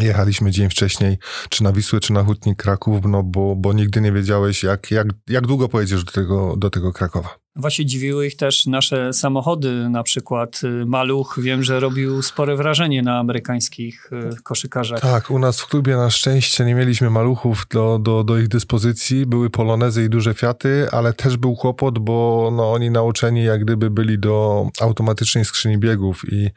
Jechaliśmy 0.00 0.50
dzień 0.50 0.70
wcześniej, 0.70 1.18
czy 1.48 1.64
na 1.64 1.72
Wisłę, 1.72 2.00
czy 2.00 2.12
na 2.12 2.24
Hutnik 2.24 2.62
Kraków, 2.62 3.04
no 3.04 3.22
bo, 3.22 3.56
bo 3.56 3.72
nigdy 3.72 4.00
nie 4.00 4.12
wiedziałeś, 4.12 4.62
jak, 4.62 4.90
jak, 4.90 5.06
jak 5.28 5.46
długo 5.46 5.68
pojedziesz 5.68 6.04
do 6.04 6.12
tego, 6.12 6.56
do 6.56 6.70
tego 6.70 6.92
Krakowa. 6.92 7.38
Właśnie 7.56 7.86
dziwiły 7.86 8.26
ich 8.26 8.36
też 8.36 8.66
nasze 8.66 9.12
samochody, 9.12 9.88
na 9.88 10.02
przykład 10.02 10.60
y, 10.64 10.86
Maluch, 10.86 11.38
wiem, 11.42 11.62
że 11.62 11.80
robił 11.80 12.22
spore 12.22 12.56
wrażenie 12.56 13.02
na 13.02 13.18
amerykańskich 13.18 14.10
y, 14.12 14.42
koszykarzach. 14.42 15.00
Tak, 15.00 15.30
u 15.30 15.38
nas 15.38 15.60
w 15.60 15.66
klubie 15.66 15.96
na 15.96 16.10
szczęście 16.10 16.64
nie 16.64 16.74
mieliśmy 16.74 17.10
maluchów 17.10 17.66
do, 17.70 17.98
do, 17.98 18.24
do 18.24 18.38
ich 18.38 18.48
dyspozycji, 18.48 19.26
były 19.26 19.50
polonezy 19.50 20.04
i 20.04 20.08
duże 20.08 20.34
Fiaty, 20.34 20.88
ale 20.92 21.12
też 21.12 21.36
był 21.36 21.56
kłopot, 21.56 21.98
bo 21.98 22.50
no, 22.52 22.72
oni 22.72 22.90
nauczeni 22.90 23.44
jak 23.44 23.64
gdyby 23.64 23.90
byli 23.90 24.18
do 24.18 24.66
automatycznej 24.80 25.44
skrzyni 25.44 25.78
biegów 25.78 26.32
i 26.32 26.50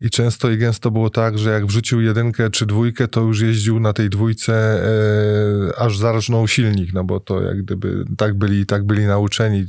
i 0.00 0.10
często 0.10 0.50
i 0.50 0.58
gęsto 0.58 0.90
było 0.90 1.10
tak, 1.10 1.38
że 1.38 1.50
jak 1.50 1.66
wrzucił 1.66 2.00
jedynkę 2.00 2.50
czy 2.50 2.66
dwójkę, 2.66 3.08
to 3.08 3.20
już 3.20 3.40
jeździł 3.40 3.80
na 3.80 3.92
tej 3.92 4.10
dwójce 4.10 4.54
e, 4.54 5.78
aż 5.78 5.98
zarżnął 5.98 6.48
silnik, 6.48 6.92
no 6.92 7.04
bo 7.04 7.20
to 7.20 7.42
jak 7.42 7.62
gdyby 7.62 8.04
tak 8.16 8.34
byli, 8.34 8.66
tak 8.66 8.84
byli 8.84 9.06
nauczeni. 9.06 9.66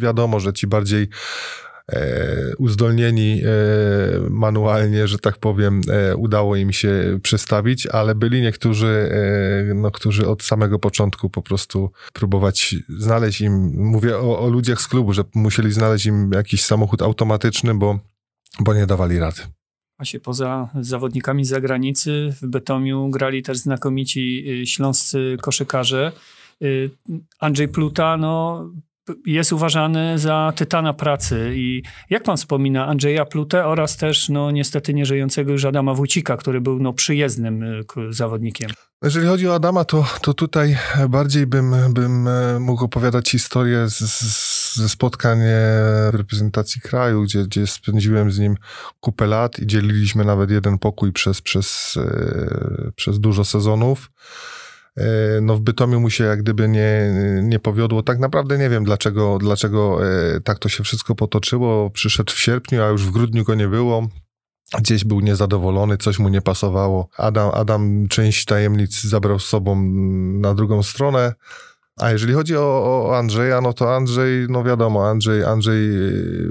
Wiadomo, 0.00 0.40
że 0.40 0.52
ci 0.52 0.66
bardziej 0.66 1.08
e, 1.92 2.56
uzdolnieni 2.58 3.42
e, 3.44 3.48
manualnie, 4.30 5.08
że 5.08 5.18
tak 5.18 5.38
powiem, 5.38 5.80
e, 5.90 6.16
udało 6.16 6.56
im 6.56 6.72
się 6.72 7.18
przestawić, 7.22 7.86
ale 7.86 8.14
byli 8.14 8.42
niektórzy, 8.42 9.10
e, 9.70 9.74
no, 9.74 9.90
którzy 9.90 10.28
od 10.28 10.42
samego 10.42 10.78
początku 10.78 11.30
po 11.30 11.42
prostu 11.42 11.90
próbować 12.12 12.74
znaleźć 12.88 13.40
im, 13.40 13.72
mówię 13.76 14.18
o, 14.18 14.38
o 14.40 14.48
ludziach 14.48 14.80
z 14.80 14.88
klubu, 14.88 15.12
że 15.12 15.22
musieli 15.34 15.72
znaleźć 15.72 16.06
im 16.06 16.30
jakiś 16.32 16.64
samochód 16.64 17.02
automatyczny, 17.02 17.74
bo 17.74 18.10
bo 18.58 18.74
nie 18.74 18.86
dawali 18.86 19.18
rady. 19.18 19.42
Właśnie 19.98 20.20
poza 20.20 20.68
zawodnikami 20.80 21.44
z 21.44 21.48
zagranicy 21.48 22.34
w 22.42 22.46
Betomiu 22.46 23.08
grali 23.10 23.42
też 23.42 23.58
znakomici 23.58 24.44
y, 24.62 24.66
śląscy 24.66 25.36
koszykarze. 25.40 26.12
Y, 26.62 26.90
Andrzej 27.40 27.68
Pluta 27.68 28.16
no, 28.16 28.64
jest 29.26 29.52
uważany 29.52 30.18
za 30.18 30.52
tytana 30.56 30.92
pracy. 30.92 31.52
I 31.54 31.82
jak 32.10 32.22
pan 32.22 32.36
wspomina 32.36 32.86
Andrzeja 32.86 33.24
Plutę 33.24 33.66
oraz 33.66 33.96
też 33.96 34.28
no, 34.28 34.50
niestety 34.50 34.94
nieżyjącego 34.94 35.52
już 35.52 35.64
Adama 35.64 35.94
Wójcika, 35.94 36.36
który 36.36 36.60
był 36.60 36.78
no, 36.78 36.92
przyjezdnym 36.92 37.62
y, 37.62 37.84
zawodnikiem? 38.10 38.70
Jeżeli 39.02 39.26
chodzi 39.26 39.48
o 39.48 39.54
Adama, 39.54 39.84
to, 39.84 40.06
to 40.22 40.34
tutaj 40.34 40.76
bardziej 41.08 41.46
bym, 41.46 41.74
bym 41.92 42.28
e, 42.28 42.60
mógł 42.60 42.84
opowiadać 42.84 43.30
historię 43.30 43.88
z, 43.88 43.98
z, 43.98 44.59
ze 44.80 44.88
spotkań 44.88 45.38
w 46.12 46.14
reprezentacji 46.14 46.80
kraju, 46.80 47.22
gdzie, 47.22 47.44
gdzie 47.44 47.66
spędziłem 47.66 48.32
z 48.32 48.38
nim 48.38 48.56
kupę 49.00 49.26
lat 49.26 49.58
i 49.58 49.66
dzieliliśmy 49.66 50.24
nawet 50.24 50.50
jeden 50.50 50.78
pokój 50.78 51.12
przez, 51.12 51.42
przez, 51.42 51.96
e, 51.96 52.90
przez 52.96 53.20
dużo 53.20 53.44
sezonów. 53.44 54.10
no 55.42 55.56
w 55.56 55.60
Bytomiu 55.60 56.00
mu 56.00 56.10
się 56.10 56.24
jak 56.24 56.42
gdyby 56.42 56.68
nie, 56.68 57.12
nie 57.42 57.58
powiodło. 57.58 58.02
Tak 58.02 58.18
naprawdę 58.18 58.58
nie 58.58 58.68
wiem, 58.68 58.84
dlaczego, 58.84 59.38
dlaczego 59.38 59.98
tak 60.44 60.58
to 60.58 60.68
się 60.68 60.84
wszystko 60.84 61.14
potoczyło. 61.14 61.90
Przyszedł 61.90 62.32
w 62.32 62.40
sierpniu, 62.40 62.82
a 62.82 62.88
już 62.88 63.06
w 63.06 63.10
grudniu 63.10 63.44
go 63.44 63.54
nie 63.54 63.68
było. 63.68 64.08
Gdzieś 64.78 65.04
był 65.04 65.20
niezadowolony, 65.20 65.96
coś 65.96 66.18
mu 66.18 66.28
nie 66.28 66.42
pasowało. 66.42 67.08
Adam, 67.16 67.50
Adam 67.54 68.08
część 68.08 68.44
tajemnic 68.44 69.02
zabrał 69.02 69.38
z 69.38 69.46
sobą 69.46 69.82
na 70.40 70.54
drugą 70.54 70.82
stronę. 70.82 71.34
A 71.96 72.10
jeżeli 72.10 72.32
chodzi 72.32 72.56
o, 72.56 72.62
o, 72.62 73.18
Andrzeja, 73.18 73.60
no 73.60 73.72
to 73.72 73.96
Andrzej, 73.96 74.46
no 74.48 74.64
wiadomo, 74.64 75.08
Andrzej, 75.08 75.44
Andrzej 75.44 75.90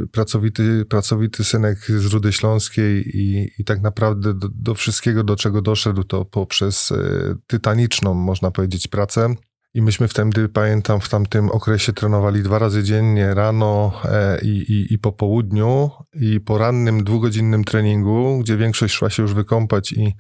y, 0.04 0.08
pracowity, 0.12 0.86
pracowity 0.90 1.44
synek 1.44 1.78
z 1.80 2.06
Rudy 2.06 2.34
Śląskiej 2.34 3.18
i, 3.18 3.52
i 3.60 3.64
tak 3.64 3.82
naprawdę 3.82 4.34
do, 4.34 4.48
do 4.54 4.76
wszystkiego, 4.76 5.24
do 5.24 5.36
czego 5.36 5.62
doszedł, 5.62 6.04
to 6.04 6.26
poprzez 6.26 6.92
y, 6.92 7.36
tytaniczną, 7.48 8.14
można 8.14 8.52
powiedzieć, 8.52 8.88
pracę. 8.88 9.36
I 9.74 9.82
myśmy 9.82 10.08
wtedy, 10.08 10.50
pamiętam, 10.50 11.02
w 11.02 11.10
tamtym 11.10 11.50
okresie 11.50 11.94
trenowali 11.94 12.44
dwa 12.44 12.60
razy 12.60 12.84
dziennie, 12.84 13.34
rano 13.34 13.92
e, 14.06 14.42
i, 14.42 14.48
i, 14.48 14.94
i 14.94 15.00
po 15.00 15.12
południu 15.12 15.90
i 16.14 16.40
po 16.40 16.58
rannym 16.58 17.04
dwugodzinnym 17.04 17.64
treningu, 17.64 18.40
gdzie 18.40 18.58
większość 18.58 18.94
szła 18.94 19.10
się 19.10 19.24
już 19.24 19.34
wykąpać 19.34 19.92
i, 19.92 20.16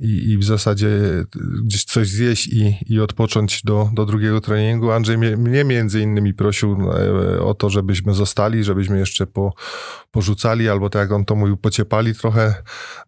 i, 0.00 0.30
i 0.30 0.38
w 0.38 0.44
zasadzie 0.44 0.88
gdzieś 1.64 1.84
coś 1.84 2.08
zjeść 2.08 2.46
i, 2.46 2.76
i 2.86 3.00
odpocząć 3.00 3.62
do, 3.64 3.90
do 3.92 4.06
drugiego 4.06 4.40
treningu. 4.40 4.90
Andrzej 4.90 5.18
mnie, 5.18 5.36
mnie 5.36 5.64
między 5.64 6.00
innymi 6.00 6.34
prosił 6.34 6.76
e, 6.90 7.40
o 7.40 7.54
to, 7.54 7.70
żebyśmy 7.70 8.14
zostali, 8.14 8.64
żebyśmy 8.64 8.98
jeszcze 8.98 9.26
po, 9.26 9.54
porzucali, 10.10 10.68
albo 10.68 10.90
tak 10.90 11.00
jak 11.00 11.12
on 11.12 11.24
to 11.24 11.34
mówił, 11.34 11.56
pociepali 11.56 12.14
trochę 12.14 12.54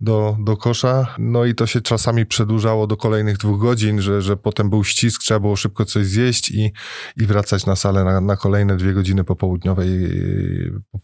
do, 0.00 0.36
do 0.44 0.56
kosza. 0.56 1.14
No 1.18 1.44
i 1.44 1.54
to 1.54 1.66
się 1.66 1.80
czasami 1.80 2.26
przedłużało 2.26 2.86
do 2.86 2.96
kolejnych 2.96 3.38
dwóch 3.38 3.60
godzin, 3.60 4.00
że, 4.00 4.22
że 4.22 4.36
potem 4.36 4.70
był 4.70 4.84
ścisk, 4.84 5.22
trzeba 5.22 5.40
było 5.40 5.56
szybko 5.56 5.84
coś 5.84 6.06
zjeść 6.06 6.50
i, 6.50 6.72
i 7.16 7.26
wracać 7.26 7.66
na 7.66 7.76
salę 7.76 8.04
na, 8.04 8.20
na 8.20 8.36
kolejne 8.36 8.76
dwie 8.76 8.92
godziny 8.92 9.24
popołudniowej, 9.24 9.88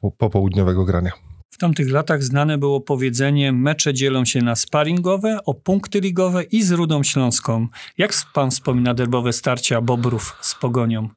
po, 0.00 0.11
popołudniowego 0.11 0.85
grania. 0.85 1.34
W 1.55 1.59
tamtych 1.59 1.91
latach 1.91 2.23
znane 2.23 2.59
było 2.59 2.81
powiedzenie 2.81 3.53
mecze 3.53 3.95
dzielą 3.95 4.25
się 4.25 4.41
na 4.41 4.57
sparingowe, 4.57 5.39
o 5.45 5.55
punkty 5.55 6.01
ligowe 6.01 6.43
i 6.43 6.63
z 6.63 6.73
Rudą 6.73 7.03
Śląską. 7.03 7.69
Jak 7.99 8.13
pan 8.33 8.51
wspomina 8.51 8.95
derbowe 8.95 9.33
starcia 9.33 9.81
Bobrów 9.81 10.37
z 10.41 10.55
Pogonią? 10.55 11.09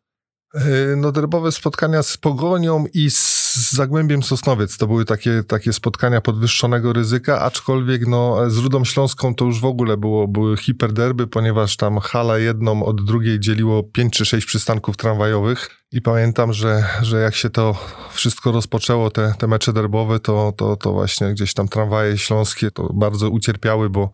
E, 0.53 0.95
no, 0.97 1.11
derbowe 1.11 1.51
spotkania 1.51 2.03
z 2.03 2.17
Pogonią 2.17 2.85
i 2.93 3.09
z 3.57 3.73
Zagłębiem 3.73 4.23
Sosnowiec 4.23 4.77
to 4.77 4.87
były 4.87 5.05
takie, 5.05 5.43
takie 5.43 5.73
spotkania 5.73 6.21
podwyższonego 6.21 6.93
ryzyka, 6.93 7.41
aczkolwiek 7.41 8.07
no, 8.07 8.49
z 8.49 8.57
Rudą 8.57 8.85
Śląską 8.85 9.35
to 9.35 9.45
już 9.45 9.59
w 9.59 9.65
ogóle 9.65 9.97
było, 9.97 10.27
były 10.27 10.57
hiperderby, 10.57 11.27
ponieważ 11.27 11.77
tam 11.77 11.99
hala 11.99 12.37
jedną 12.37 12.85
od 12.85 13.05
drugiej 13.05 13.39
dzieliło 13.39 13.83
5 13.83 14.13
czy 14.13 14.25
6 14.25 14.47
przystanków 14.47 14.97
tramwajowych. 14.97 15.69
I 15.91 16.01
pamiętam, 16.01 16.53
że, 16.53 16.83
że 17.01 17.21
jak 17.21 17.35
się 17.35 17.49
to 17.49 17.75
wszystko 18.11 18.51
rozpoczęło, 18.51 19.11
te, 19.11 19.33
te 19.39 19.47
mecze 19.47 19.73
derbowe, 19.73 20.19
to, 20.19 20.53
to, 20.57 20.75
to 20.75 20.93
właśnie 20.93 21.33
gdzieś 21.33 21.53
tam 21.53 21.67
tramwaje 21.67 22.17
śląskie 22.17 22.71
to 22.71 22.93
bardzo 22.93 23.29
ucierpiały, 23.29 23.89
bo 23.89 24.11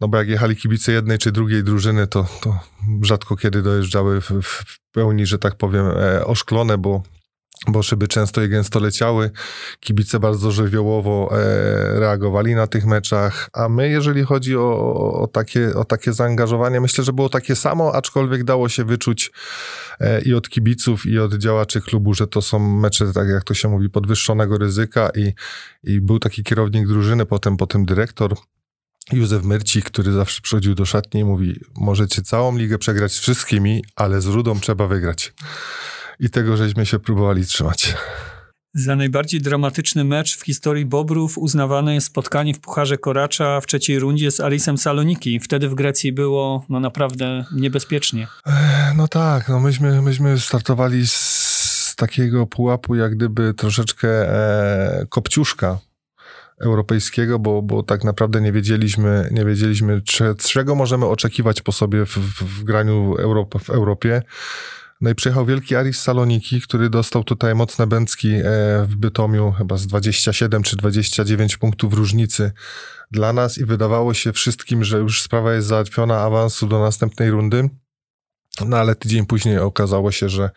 no 0.00 0.08
bo 0.08 0.18
jak 0.18 0.28
jechali 0.28 0.56
kibice 0.56 0.92
jednej 0.92 1.18
czy 1.18 1.32
drugiej 1.32 1.64
drużyny, 1.64 2.06
to, 2.06 2.26
to 2.40 2.58
rzadko 3.02 3.36
kiedy 3.36 3.62
dojeżdżały 3.62 4.20
w, 4.20 4.30
w 4.42 4.64
pełni, 4.92 5.26
że 5.26 5.38
tak 5.38 5.56
powiem, 5.56 5.86
e, 5.86 6.24
oszklone, 6.24 6.78
bo 6.78 7.02
bo 7.68 7.82
szyby 7.82 8.08
często 8.08 8.42
i 8.42 8.48
gęsto 8.48 8.80
leciały. 8.80 9.30
Kibice 9.80 10.20
bardzo 10.20 10.50
żywiołowo 10.50 11.30
e, 11.32 12.00
reagowali 12.00 12.54
na 12.54 12.66
tych 12.66 12.86
meczach, 12.86 13.50
a 13.52 13.68
my, 13.68 13.88
jeżeli 13.88 14.22
chodzi 14.22 14.56
o, 14.56 14.94
o, 15.22 15.26
takie, 15.26 15.74
o 15.74 15.84
takie 15.84 16.12
zaangażowanie, 16.12 16.80
myślę, 16.80 17.04
że 17.04 17.12
było 17.12 17.28
takie 17.28 17.56
samo, 17.56 17.94
aczkolwiek 17.94 18.44
dało 18.44 18.68
się 18.68 18.84
wyczuć 18.84 19.30
e, 20.00 20.20
i 20.22 20.34
od 20.34 20.48
kibiców, 20.48 21.06
i 21.06 21.18
od 21.18 21.34
działaczy 21.34 21.80
klubu, 21.80 22.14
że 22.14 22.26
to 22.26 22.42
są 22.42 22.58
mecze, 22.58 23.12
tak 23.12 23.28
jak 23.28 23.44
to 23.44 23.54
się 23.54 23.68
mówi, 23.68 23.90
podwyższonego 23.90 24.58
ryzyka 24.58 25.10
i, 25.16 25.32
i 25.84 26.00
był 26.00 26.18
taki 26.18 26.44
kierownik 26.44 26.86
drużyny, 26.86 27.26
potem, 27.26 27.56
potem 27.56 27.84
dyrektor, 27.84 28.34
Józef 29.12 29.44
Myrcik, 29.44 29.84
który 29.84 30.12
zawsze 30.12 30.40
przychodził 30.42 30.74
do 30.74 30.84
szatni 30.84 31.20
i 31.20 31.24
mówi, 31.24 31.60
możecie 31.76 32.22
całą 32.22 32.56
ligę 32.56 32.78
przegrać 32.78 33.12
z 33.12 33.18
wszystkimi, 33.18 33.84
ale 33.96 34.20
z 34.20 34.26
Rudą 34.26 34.60
trzeba 34.60 34.86
wygrać. 34.86 35.32
I 36.20 36.30
tego 36.30 36.56
żeśmy 36.56 36.86
się 36.86 36.98
próbowali 36.98 37.46
trzymać. 37.46 37.94
Za 38.74 38.96
najbardziej 38.96 39.40
dramatyczny 39.40 40.04
mecz 40.04 40.36
w 40.36 40.44
historii 40.44 40.86
Bobrów 40.86 41.38
uznawane 41.38 41.94
jest 41.94 42.06
spotkanie 42.06 42.54
w 42.54 42.60
Pucharze 42.60 42.98
Koracza 42.98 43.60
w 43.60 43.66
trzeciej 43.66 43.98
rundzie 43.98 44.30
z 44.30 44.40
Arisem 44.40 44.78
Saloniki. 44.78 45.40
Wtedy 45.40 45.68
w 45.68 45.74
Grecji 45.74 46.12
było 46.12 46.64
no 46.68 46.80
naprawdę 46.80 47.44
niebezpiecznie. 47.52 48.26
No 48.96 49.08
tak, 49.08 49.48
no 49.48 49.60
myśmy, 49.60 50.02
myśmy 50.02 50.38
startowali 50.38 51.06
z, 51.06 51.94
takiego 51.96 52.46
pułapu 52.46 52.94
jak 52.94 53.14
gdyby 53.14 53.54
troszeczkę 53.54 54.08
e, 54.08 55.06
kopciuszka 55.08 55.78
europejskiego, 56.60 57.38
bo, 57.38 57.62
bo 57.62 57.82
tak 57.82 58.04
naprawdę 58.04 58.40
nie 58.40 58.52
wiedzieliśmy, 58.52 59.28
nie 59.30 59.44
wiedzieliśmy 59.44 60.02
czego 60.38 60.74
możemy 60.74 61.06
oczekiwać 61.06 61.62
po 61.62 61.72
sobie 61.72 62.06
w, 62.06 62.10
w, 62.10 62.60
w 62.60 62.64
graniu 62.64 63.16
Europ 63.18 63.62
w 63.62 63.70
Europie. 63.70 64.22
No 65.00 65.10
i 65.10 65.14
przyjechał 65.14 65.46
wielki 65.46 65.76
Aris 65.76 66.00
Saloniki, 66.00 66.60
który 66.60 66.90
dostał 66.90 67.24
tutaj 67.24 67.54
mocne 67.54 67.86
bęcki 67.86 68.28
e, 68.28 68.42
w 68.88 68.96
Bytomiu, 68.96 69.52
chyba 69.52 69.76
z 69.76 69.86
27 69.86 70.62
czy 70.62 70.76
29 70.76 71.56
punktów 71.56 71.94
różnicy 71.94 72.52
dla 73.10 73.32
nas 73.32 73.58
i 73.58 73.64
wydawało 73.64 74.14
się 74.14 74.32
wszystkim, 74.32 74.84
że 74.84 74.98
już 74.98 75.22
sprawa 75.22 75.54
jest 75.54 75.68
załatwiona 75.68 76.20
awansu 76.20 76.66
do 76.66 76.80
następnej 76.80 77.30
rundy. 77.30 77.68
No 78.66 78.76
ale 78.76 78.94
tydzień 78.94 79.26
później 79.26 79.58
okazało 79.58 80.12
się, 80.12 80.28
że 80.28 80.50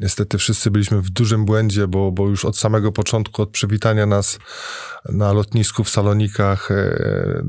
niestety 0.00 0.38
wszyscy 0.38 0.70
byliśmy 0.70 1.02
w 1.02 1.10
dużym 1.10 1.44
błędzie, 1.44 1.88
bo, 1.88 2.12
bo 2.12 2.28
już 2.28 2.44
od 2.44 2.58
samego 2.58 2.92
początku, 2.92 3.42
od 3.42 3.50
przywitania 3.50 4.06
nas 4.06 4.38
na 5.08 5.32
lotnisku 5.32 5.84
w 5.84 5.90
Salonikach, 5.90 6.70
e, 6.70 7.42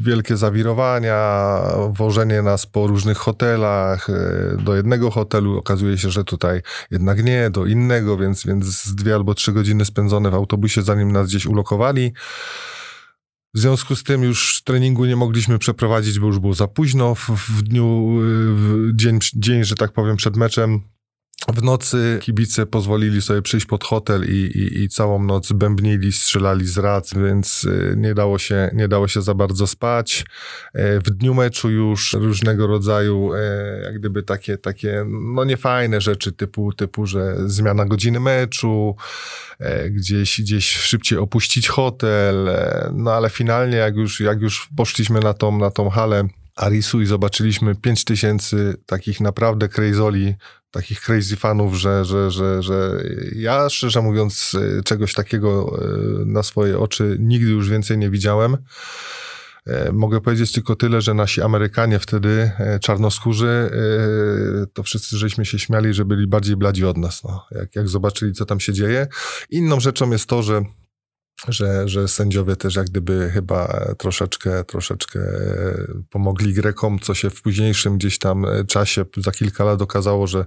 wielkie 0.00 0.36
zawirowania, 0.36 1.62
wożenie 1.90 2.42
nas 2.42 2.66
po 2.66 2.86
różnych 2.86 3.18
hotelach, 3.18 4.10
e, 4.10 4.56
do 4.56 4.74
jednego 4.74 5.10
hotelu, 5.10 5.58
okazuje 5.58 5.98
się, 5.98 6.10
że 6.10 6.24
tutaj 6.24 6.62
jednak 6.90 7.24
nie, 7.24 7.50
do 7.50 7.66
innego, 7.66 8.16
więc, 8.16 8.46
więc 8.46 8.94
dwie 8.94 9.14
albo 9.14 9.34
trzy 9.34 9.52
godziny 9.52 9.84
spędzone 9.84 10.30
w 10.30 10.34
autobusie, 10.34 10.82
zanim 10.82 11.12
nas 11.12 11.28
gdzieś 11.28 11.46
ulokowali. 11.46 12.12
W 13.54 13.58
związku 13.58 13.96
z 13.96 14.02
tym 14.02 14.22
już 14.22 14.62
treningu 14.64 15.04
nie 15.04 15.16
mogliśmy 15.16 15.58
przeprowadzić, 15.58 16.18
bo 16.18 16.26
już 16.26 16.38
było 16.38 16.54
za 16.54 16.68
późno 16.68 17.14
w, 17.14 17.28
w 17.28 17.62
dniu, 17.62 18.16
w 18.54 18.90
dzień, 18.94 19.18
dzień, 19.34 19.64
że 19.64 19.74
tak 19.74 19.92
powiem, 19.92 20.16
przed 20.16 20.36
meczem. 20.36 20.80
W 21.48 21.62
nocy 21.62 22.18
kibice 22.20 22.66
pozwolili 22.66 23.22
sobie 23.22 23.42
przyjść 23.42 23.66
pod 23.66 23.84
hotel 23.84 24.24
i, 24.24 24.36
i, 24.36 24.82
i, 24.82 24.88
całą 24.88 25.24
noc 25.24 25.52
bębnili, 25.52 26.12
strzelali 26.12 26.66
z 26.66 26.78
rac, 26.78 27.14
więc 27.14 27.64
y, 27.64 27.94
nie 27.96 28.14
dało, 28.14 28.38
się, 28.38 28.70
nie 28.74 28.88
dało 28.88 29.08
się 29.08 29.22
za 29.22 29.34
bardzo 29.34 29.66
spać. 29.66 30.24
E, 30.74 31.00
w 31.00 31.10
dniu 31.10 31.34
meczu 31.34 31.70
już 31.70 32.12
różnego 32.12 32.66
rodzaju 32.66 33.34
e, 33.34 33.38
jak 33.84 33.98
gdyby 33.98 34.22
takie, 34.22 34.58
takie 34.58 35.04
no 35.08 35.44
niefajne 35.44 36.00
rzeczy 36.00 36.32
typu, 36.32 36.72
typu, 36.72 37.06
że 37.06 37.36
zmiana 37.46 37.84
godziny 37.84 38.20
meczu, 38.20 38.96
gdzieś, 39.90 40.40
gdzieś 40.40 40.76
szybciej 40.76 41.18
opuścić 41.18 41.68
hotel, 41.68 42.50
no 42.92 43.12
ale 43.12 43.30
finalnie 43.30 43.76
jak 43.76 43.96
już, 43.96 44.20
jak 44.20 44.40
już 44.40 44.68
poszliśmy 44.76 45.20
na 45.20 45.34
tą, 45.34 45.58
na 45.58 45.70
tą 45.70 45.90
halę 45.90 46.28
Arisu 46.56 47.00
i 47.00 47.06
zobaczyliśmy 47.06 47.74
5000 47.74 48.74
takich 48.86 49.20
naprawdę 49.20 49.68
crazoli 49.68 50.34
takich 50.72 51.00
crazy 51.00 51.36
fanów, 51.36 51.74
że, 51.74 52.04
że, 52.04 52.30
że, 52.30 52.62
że 52.62 53.04
ja 53.34 53.68
szczerze 53.68 54.02
mówiąc 54.02 54.56
e, 54.78 54.82
czegoś 54.82 55.14
takiego 55.14 55.78
e, 55.78 56.24
na 56.26 56.42
swoje 56.42 56.78
oczy 56.78 57.16
nigdy 57.20 57.50
już 57.50 57.68
więcej 57.68 57.98
nie 57.98 58.10
widziałem. 58.10 58.56
E, 59.66 59.92
mogę 59.92 60.20
powiedzieć 60.20 60.52
tylko 60.52 60.76
tyle, 60.76 61.00
że 61.00 61.14
nasi 61.14 61.42
Amerykanie 61.42 61.98
wtedy, 61.98 62.50
czarnoskórzy, 62.80 63.70
to 64.72 64.82
wszyscy 64.82 65.18
żeśmy 65.18 65.44
się 65.44 65.58
śmiali, 65.58 65.94
że 65.94 66.04
byli 66.04 66.26
bardziej 66.26 66.56
bladzi 66.56 66.84
od 66.84 66.96
nas, 66.96 67.24
no, 67.24 67.46
jak, 67.50 67.76
jak 67.76 67.88
zobaczyli, 67.88 68.32
co 68.32 68.46
tam 68.46 68.60
się 68.60 68.72
dzieje. 68.72 69.06
Inną 69.50 69.80
rzeczą 69.80 70.10
jest 70.10 70.26
to, 70.26 70.42
że 70.42 70.62
że, 71.48 71.88
że 71.88 72.08
sędziowie 72.08 72.56
też 72.56 72.76
jak 72.76 72.86
gdyby 72.86 73.30
chyba 73.30 73.84
troszeczkę, 73.98 74.64
troszeczkę 74.64 75.20
pomogli 76.10 76.54
Grekom, 76.54 76.98
co 76.98 77.14
się 77.14 77.30
w 77.30 77.42
późniejszym 77.42 77.98
gdzieś 77.98 78.18
tam 78.18 78.46
czasie, 78.68 79.04
za 79.16 79.32
kilka 79.32 79.64
lat 79.64 79.82
okazało, 79.82 80.26
że 80.26 80.44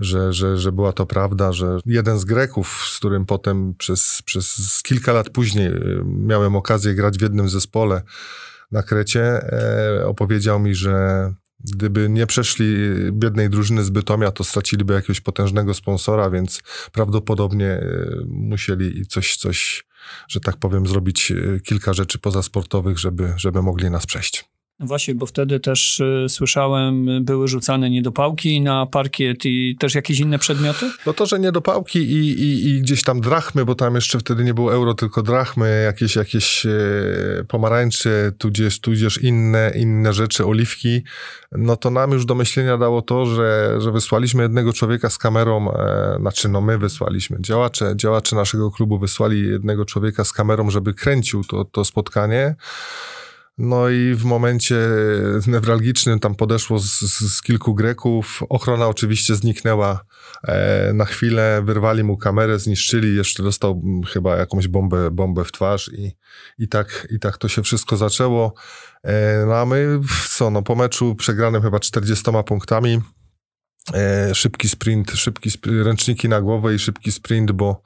że, 0.00 0.32
że, 0.32 0.56
że 0.56 0.72
była 0.72 0.92
to 0.92 1.06
prawda, 1.06 1.52
że 1.52 1.78
jeden 1.86 2.18
z 2.18 2.24
Greków, 2.24 2.86
z 2.92 2.98
którym 2.98 3.26
potem 3.26 3.74
przez, 3.74 4.22
przez 4.24 4.80
kilka 4.82 5.12
lat 5.12 5.30
później 5.30 5.66
y, 5.66 6.02
miałem 6.04 6.56
okazję 6.56 6.94
grać 6.94 7.18
w 7.18 7.22
jednym 7.22 7.48
zespole 7.48 8.02
na 8.72 8.82
Krecie, 8.82 9.22
e, 9.22 10.06
opowiedział 10.06 10.60
mi, 10.60 10.74
że 10.74 11.34
Gdyby 11.64 12.08
nie 12.08 12.26
przeszli 12.26 12.74
biednej 13.12 13.50
drużyny 13.50 13.84
z 13.84 13.90
Bytomia, 13.90 14.30
to 14.30 14.44
straciliby 14.44 14.94
jakiegoś 14.94 15.20
potężnego 15.20 15.74
sponsora, 15.74 16.30
więc 16.30 16.62
prawdopodobnie 16.92 17.66
e, 17.66 18.06
musieli 18.26 19.06
coś, 19.06 19.36
coś, 19.36 19.84
że 20.28 20.40
tak 20.40 20.56
powiem, 20.56 20.86
zrobić 20.86 21.32
e, 21.32 21.60
kilka 21.60 21.92
rzeczy 21.92 22.18
pozasportowych, 22.18 22.98
żeby, 22.98 23.32
żeby 23.36 23.62
mogli 23.62 23.90
nas 23.90 24.06
przejść. 24.06 24.44
Właśnie, 24.82 25.14
bo 25.14 25.26
wtedy 25.26 25.60
też 25.60 26.00
y, 26.00 26.26
słyszałem, 26.28 27.24
były 27.24 27.48
rzucane 27.48 27.90
niedopałki 27.90 28.60
na 28.60 28.86
parkiet 28.86 29.44
i 29.44 29.76
też 29.78 29.94
jakieś 29.94 30.20
inne 30.20 30.38
przedmioty? 30.38 30.90
No 31.06 31.12
to, 31.12 31.26
że 31.26 31.40
niedopałki 31.40 31.98
i, 31.98 32.42
i, 32.42 32.68
i 32.68 32.80
gdzieś 32.80 33.02
tam 33.02 33.20
drachmy, 33.20 33.64
bo 33.64 33.74
tam 33.74 33.94
jeszcze 33.94 34.18
wtedy 34.18 34.44
nie 34.44 34.54
było 34.54 34.74
euro, 34.74 34.94
tylko 34.94 35.22
drachmy, 35.22 35.82
jakieś, 35.84 36.16
jakieś 36.16 36.66
e, 36.66 36.70
pomarańcze, 37.48 38.32
tudzież, 38.38 38.80
tudzież 38.80 39.22
inne, 39.22 39.72
inne 39.76 40.12
rzeczy, 40.12 40.46
oliwki, 40.46 41.02
no 41.52 41.76
to 41.76 41.90
nam 41.90 42.10
już 42.10 42.26
do 42.26 42.34
myślenia 42.34 42.78
dało 42.78 43.02
to, 43.02 43.26
że, 43.26 43.76
że 43.80 43.92
wysłaliśmy 43.92 44.42
jednego 44.42 44.72
człowieka 44.72 45.10
z 45.10 45.18
kamerą, 45.18 45.72
e, 45.72 46.16
znaczy 46.20 46.48
no 46.48 46.60
my 46.60 46.78
wysłaliśmy, 46.78 47.36
działacze, 47.40 47.92
działacze 47.96 48.36
naszego 48.36 48.70
klubu 48.70 48.98
wysłali 48.98 49.48
jednego 49.48 49.84
człowieka 49.84 50.24
z 50.24 50.32
kamerą, 50.32 50.70
żeby 50.70 50.94
kręcił 50.94 51.44
to, 51.44 51.64
to 51.64 51.84
spotkanie. 51.84 52.54
No 53.58 53.88
i 53.88 54.14
w 54.14 54.24
momencie 54.24 54.76
newralgicznym 55.46 56.20
tam 56.20 56.34
podeszło 56.34 56.78
z, 56.78 57.00
z, 57.00 57.42
kilku 57.42 57.74
Greków. 57.74 58.42
Ochrona 58.48 58.88
oczywiście 58.88 59.34
zniknęła 59.34 60.04
e, 60.44 60.92
na 60.92 61.04
chwilę, 61.04 61.62
wyrwali 61.64 62.04
mu 62.04 62.16
kamerę, 62.16 62.58
zniszczyli, 62.58 63.16
jeszcze 63.16 63.42
dostał 63.42 63.82
mm, 63.84 64.02
chyba 64.02 64.36
jakąś 64.36 64.68
bombę, 64.68 65.10
bombę 65.10 65.44
w 65.44 65.52
twarz 65.52 65.90
i, 65.92 66.16
i, 66.58 66.68
tak, 66.68 67.08
i 67.10 67.18
tak 67.18 67.38
to 67.38 67.48
się 67.48 67.62
wszystko 67.62 67.96
zaczęło. 67.96 68.54
E, 69.02 69.44
no 69.46 69.56
a 69.56 69.66
my 69.66 70.00
co, 70.28 70.50
no 70.50 70.62
po 70.62 70.74
meczu 70.74 71.14
przegranym 71.14 71.62
chyba 71.62 71.80
40 71.80 72.24
punktami, 72.46 73.00
e, 73.94 74.34
szybki 74.34 74.68
sprint, 74.68 75.10
szybki 75.10 75.50
ręczniki 75.64 76.28
na 76.28 76.40
głowę 76.40 76.74
i 76.74 76.78
szybki 76.78 77.12
sprint, 77.12 77.52
bo 77.52 77.82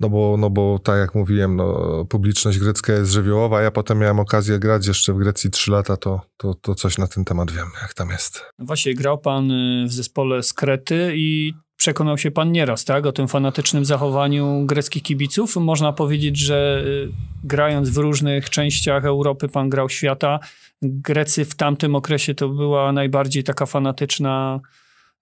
no 0.00 0.08
bo, 0.08 0.36
no 0.38 0.50
bo 0.50 0.78
tak 0.78 0.98
jak 0.98 1.14
mówiłem, 1.14 1.56
no, 1.56 2.04
publiczność 2.04 2.58
grecka 2.58 2.92
jest 2.92 3.10
żywiołowa. 3.10 3.62
Ja 3.62 3.70
potem 3.70 3.98
miałem 3.98 4.20
okazję 4.20 4.58
grać 4.58 4.86
jeszcze 4.86 5.12
w 5.12 5.18
Grecji 5.18 5.50
trzy 5.50 5.70
lata, 5.70 5.96
to, 5.96 6.20
to, 6.36 6.54
to 6.54 6.74
coś 6.74 6.98
na 6.98 7.06
ten 7.06 7.24
temat 7.24 7.50
wiem, 7.50 7.66
jak 7.82 7.94
tam 7.94 8.10
jest. 8.10 8.44
No 8.58 8.64
właśnie, 8.64 8.94
grał 8.94 9.18
pan 9.18 9.50
y, 9.50 9.86
w 9.88 9.92
zespole 9.92 10.42
z 10.42 10.52
Krety 10.52 11.12
i 11.14 11.54
przekonał 11.76 12.18
się 12.18 12.30
pan 12.30 12.52
nieraz, 12.52 12.84
tak, 12.84 13.06
o 13.06 13.12
tym 13.12 13.28
fanatycznym 13.28 13.84
zachowaniu 13.84 14.66
greckich 14.66 15.02
kibiców. 15.02 15.56
Można 15.56 15.92
powiedzieć, 15.92 16.38
że 16.38 16.82
y, 16.86 17.12
grając 17.44 17.90
w 17.90 17.96
różnych 17.96 18.50
częściach 18.50 19.04
Europy, 19.04 19.48
pan 19.48 19.70
grał 19.70 19.88
świata. 19.88 20.38
Grecy 20.82 21.44
w 21.44 21.54
tamtym 21.54 21.94
okresie 21.94 22.34
to 22.34 22.48
była 22.48 22.92
najbardziej 22.92 23.44
taka 23.44 23.66
fanatyczna 23.66 24.60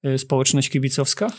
y, 0.06 0.18
społeczność 0.18 0.70
kibicowska? 0.70 1.30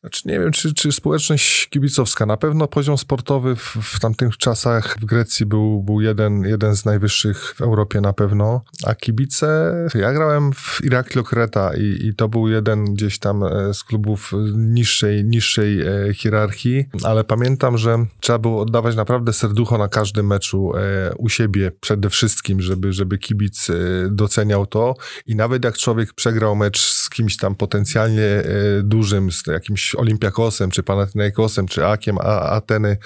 Znaczy 0.00 0.28
nie 0.28 0.40
wiem, 0.40 0.52
czy, 0.52 0.74
czy 0.74 0.92
społeczność 0.92 1.68
kibicowska. 1.68 2.26
Na 2.26 2.36
pewno 2.36 2.68
poziom 2.68 2.98
sportowy 2.98 3.56
w, 3.56 3.76
w 3.82 4.00
tamtych 4.00 4.36
czasach 4.36 4.96
w 5.00 5.04
Grecji 5.04 5.46
był, 5.46 5.82
był 5.82 6.00
jeden, 6.00 6.42
jeden 6.42 6.76
z 6.76 6.84
najwyższych 6.84 7.54
w 7.54 7.60
Europie 7.60 8.00
na 8.00 8.12
pewno. 8.12 8.60
A 8.84 8.94
kibice, 8.94 9.74
ja 9.94 10.12
grałem 10.12 10.52
w 10.52 10.80
Irakli 10.84 11.24
Kreta 11.24 11.76
i, 11.76 12.06
i 12.06 12.14
to 12.14 12.28
był 12.28 12.48
jeden 12.48 12.84
gdzieś 12.84 13.18
tam 13.18 13.44
e, 13.44 13.74
z 13.74 13.84
klubów 13.84 14.32
niższej, 14.54 15.24
niższej 15.24 15.80
e, 15.80 16.14
hierarchii, 16.14 16.84
ale 17.04 17.24
pamiętam, 17.24 17.78
że 17.78 18.06
trzeba 18.20 18.38
było 18.38 18.62
oddawać 18.62 18.96
naprawdę 18.96 19.32
serducho 19.32 19.78
na 19.78 19.88
każdym 19.88 20.26
meczu 20.26 20.72
e, 20.76 21.14
u 21.18 21.28
siebie 21.28 21.72
przede 21.80 22.10
wszystkim, 22.10 22.60
żeby, 22.60 22.92
żeby 22.92 23.18
kibic 23.18 23.68
doceniał 24.10 24.66
to 24.66 24.94
i 25.26 25.36
nawet 25.36 25.64
jak 25.64 25.78
człowiek 25.78 26.12
przegrał 26.12 26.56
mecz 26.56 26.80
z 26.80 27.05
kimś 27.16 27.36
tam 27.36 27.54
potencjalnie 27.54 28.42
dużym, 28.82 29.32
z 29.32 29.46
jakimś 29.46 29.94
Olimpiakosem, 29.94 30.70
czy 30.70 30.82
Panathinaikosem, 30.82 31.66
czy 31.66 31.86
Akiem, 31.86 32.18
a 32.18 32.40
Ateny, 32.40 32.96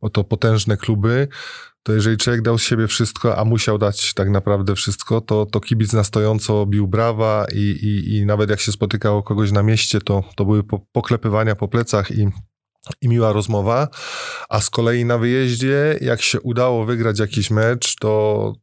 bo 0.00 0.10
to 0.10 0.24
potężne 0.24 0.76
kluby, 0.76 1.28
to 1.82 1.92
jeżeli 1.92 2.16
człowiek 2.16 2.42
dał 2.42 2.58
z 2.58 2.62
siebie 2.62 2.86
wszystko, 2.86 3.38
a 3.38 3.44
musiał 3.44 3.78
dać 3.78 4.14
tak 4.14 4.30
naprawdę 4.30 4.74
wszystko, 4.74 5.20
to, 5.20 5.46
to 5.46 5.60
kibic 5.60 5.92
na 5.92 6.04
stojąco 6.04 6.66
bił 6.66 6.88
brawa 6.88 7.46
i, 7.52 7.58
i, 7.58 8.16
i 8.16 8.26
nawet 8.26 8.50
jak 8.50 8.60
się 8.60 8.72
spotykało 8.72 9.22
kogoś 9.22 9.52
na 9.52 9.62
mieście, 9.62 10.00
to, 10.00 10.24
to 10.36 10.44
były 10.44 10.64
po, 10.64 10.78
poklepywania 10.92 11.56
po 11.56 11.68
plecach 11.68 12.10
i, 12.10 12.28
i 13.00 13.08
miła 13.08 13.32
rozmowa, 13.32 13.88
a 14.48 14.60
z 14.60 14.70
kolei 14.70 15.04
na 15.04 15.18
wyjeździe, 15.18 15.98
jak 16.00 16.22
się 16.22 16.40
udało 16.40 16.84
wygrać 16.84 17.18
jakiś 17.18 17.50
mecz, 17.50 17.96
to, 17.96 18.54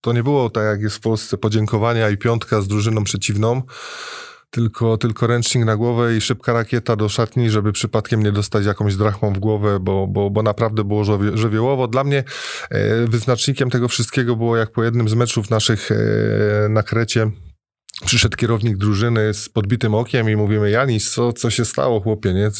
to 0.00 0.12
nie 0.12 0.22
było 0.22 0.50
tak 0.50 0.64
jak 0.64 0.80
jest 0.80 0.96
w 0.96 1.00
Polsce 1.00 1.38
podziękowania 1.38 2.10
i 2.10 2.16
piątka 2.16 2.60
z 2.60 2.68
drużyną 2.68 3.04
przeciwną, 3.04 3.62
tylko, 4.50 4.96
tylko 4.96 5.26
ręcznik 5.26 5.64
na 5.64 5.76
głowę 5.76 6.16
i 6.16 6.20
szybka 6.20 6.52
rakieta 6.52 6.96
do 6.96 7.08
szatni, 7.08 7.50
żeby 7.50 7.72
przypadkiem 7.72 8.22
nie 8.22 8.32
dostać 8.32 8.66
jakąś 8.66 8.96
drachmą 8.96 9.32
w 9.32 9.38
głowę, 9.38 9.80
bo, 9.80 10.06
bo, 10.06 10.30
bo 10.30 10.42
naprawdę 10.42 10.84
było 10.84 11.04
żywiołowo. 11.34 11.88
Dla 11.88 12.04
mnie 12.04 12.24
e, 12.70 13.06
wyznacznikiem 13.06 13.70
tego 13.70 13.88
wszystkiego 13.88 14.36
było 14.36 14.56
jak 14.56 14.72
po 14.72 14.84
jednym 14.84 15.08
z 15.08 15.14
meczów 15.14 15.50
naszych 15.50 15.90
e, 15.92 16.68
na 16.68 16.82
Krecie, 16.82 17.30
Przyszedł 18.04 18.36
kierownik 18.36 18.76
drużyny 18.76 19.34
z 19.34 19.48
podbitym 19.48 19.94
okiem 19.94 20.30
i 20.30 20.36
mówimy, 20.36 20.70
Janis, 20.70 21.10
co, 21.10 21.32
co 21.32 21.50
się 21.50 21.64
stało, 21.64 22.00
chłopie, 22.00 22.32
nie? 22.34 22.50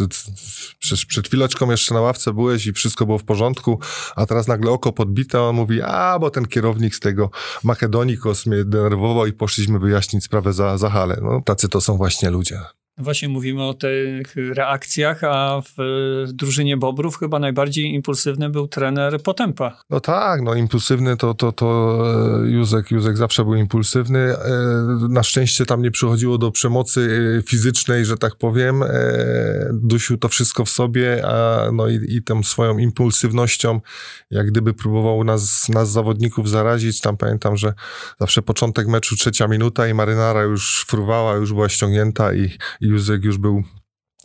Przecież 0.79 1.07
przed 1.07 1.29
chwileczką 1.29 1.71
jeszcze 1.71 1.95
na 1.95 2.01
ławce 2.01 2.33
byłeś 2.33 2.67
i 2.67 2.73
wszystko 2.73 3.07
było 3.07 3.19
w 3.19 3.25
porządku, 3.25 3.81
a 4.17 4.27
teraz 4.27 4.49
nagle 4.49 4.71
oko 4.71 4.93
podbite, 4.93 5.43
on 5.43 5.57
mówi, 5.57 5.83
a, 5.83 6.19
bo 6.19 6.31
ten 6.31 6.47
kierownik 6.47 6.95
z 6.95 7.01
tego 7.01 7.31
Makedonikos 7.65 8.47
mnie 8.47 8.65
denerwował 8.65 9.27
i 9.27 9.33
poszliśmy 9.33 9.79
wyjaśnić 9.79 10.25
sprawę 10.25 10.53
za, 10.53 10.79
za 10.79 10.91
halę. 10.91 11.19
No, 11.23 11.43
tacy 11.45 11.69
to 11.69 11.81
są 11.81 11.97
właśnie 11.97 12.31
ludzie. 12.31 12.61
Właśnie 13.01 13.29
mówimy 13.29 13.63
o 13.63 13.75
tych 13.75 14.37
reakcjach, 14.37 15.25
a 15.25 15.63
w 15.77 15.77
drużynie 16.33 16.77
Bobrów 16.77 17.19
chyba 17.19 17.39
najbardziej 17.39 17.95
impulsywny 17.95 18.51
był 18.51 18.69
trener 18.69 19.23
Potępa. 19.23 19.83
No 19.91 20.01
tak, 20.01 20.43
no 20.43 20.55
impulsywny 20.55 21.17
to, 21.17 21.35
to, 21.35 21.53
to 21.53 21.99
e, 22.45 22.51
Józek, 22.51 22.91
Józek 22.91 23.17
zawsze 23.17 23.45
był 23.45 23.55
impulsywny. 23.55 24.19
E, 24.19 24.37
na 25.09 25.23
szczęście 25.23 25.67
tam 25.67 25.83
nie 25.83 25.91
przychodziło 25.91 26.39
do 26.39 26.51
przemocy 26.51 27.35
e, 27.39 27.43
fizycznej, 27.43 28.05
że 28.05 28.17
tak 28.17 28.37
powiem. 28.37 28.85
Dusił 29.73 30.19
to 30.19 30.29
wszystko 30.29 30.65
w 30.65 30.71
sobie, 30.71 31.27
a 31.27 31.67
no 31.73 31.89
i, 31.89 31.99
i 32.09 32.23
tą 32.23 32.43
swoją 32.43 32.79
impulsywnością, 32.79 33.81
jak 34.31 34.47
gdyby 34.47 34.75
próbował 34.75 35.25
nas, 35.25 35.69
nas 35.69 35.91
zawodników 35.91 36.49
zarazić. 36.51 37.01
Tam 37.01 37.17
pamiętam, 37.17 37.57
że 37.57 37.75
zawsze 38.21 38.43
początek 38.43 38.89
meczu, 38.89 39.17
trzecia 39.17 39.49
minuta 39.49 39.89
i 39.89 39.95
marynara 39.95 40.43
już 40.43 40.85
fruwała, 40.89 41.35
już 41.35 41.53
była 41.53 41.69
ściągnięta 41.69 42.35
i, 42.35 42.51
i 42.81 42.87
Józek 42.91 43.25
już 43.25 43.39
był, 43.39 43.63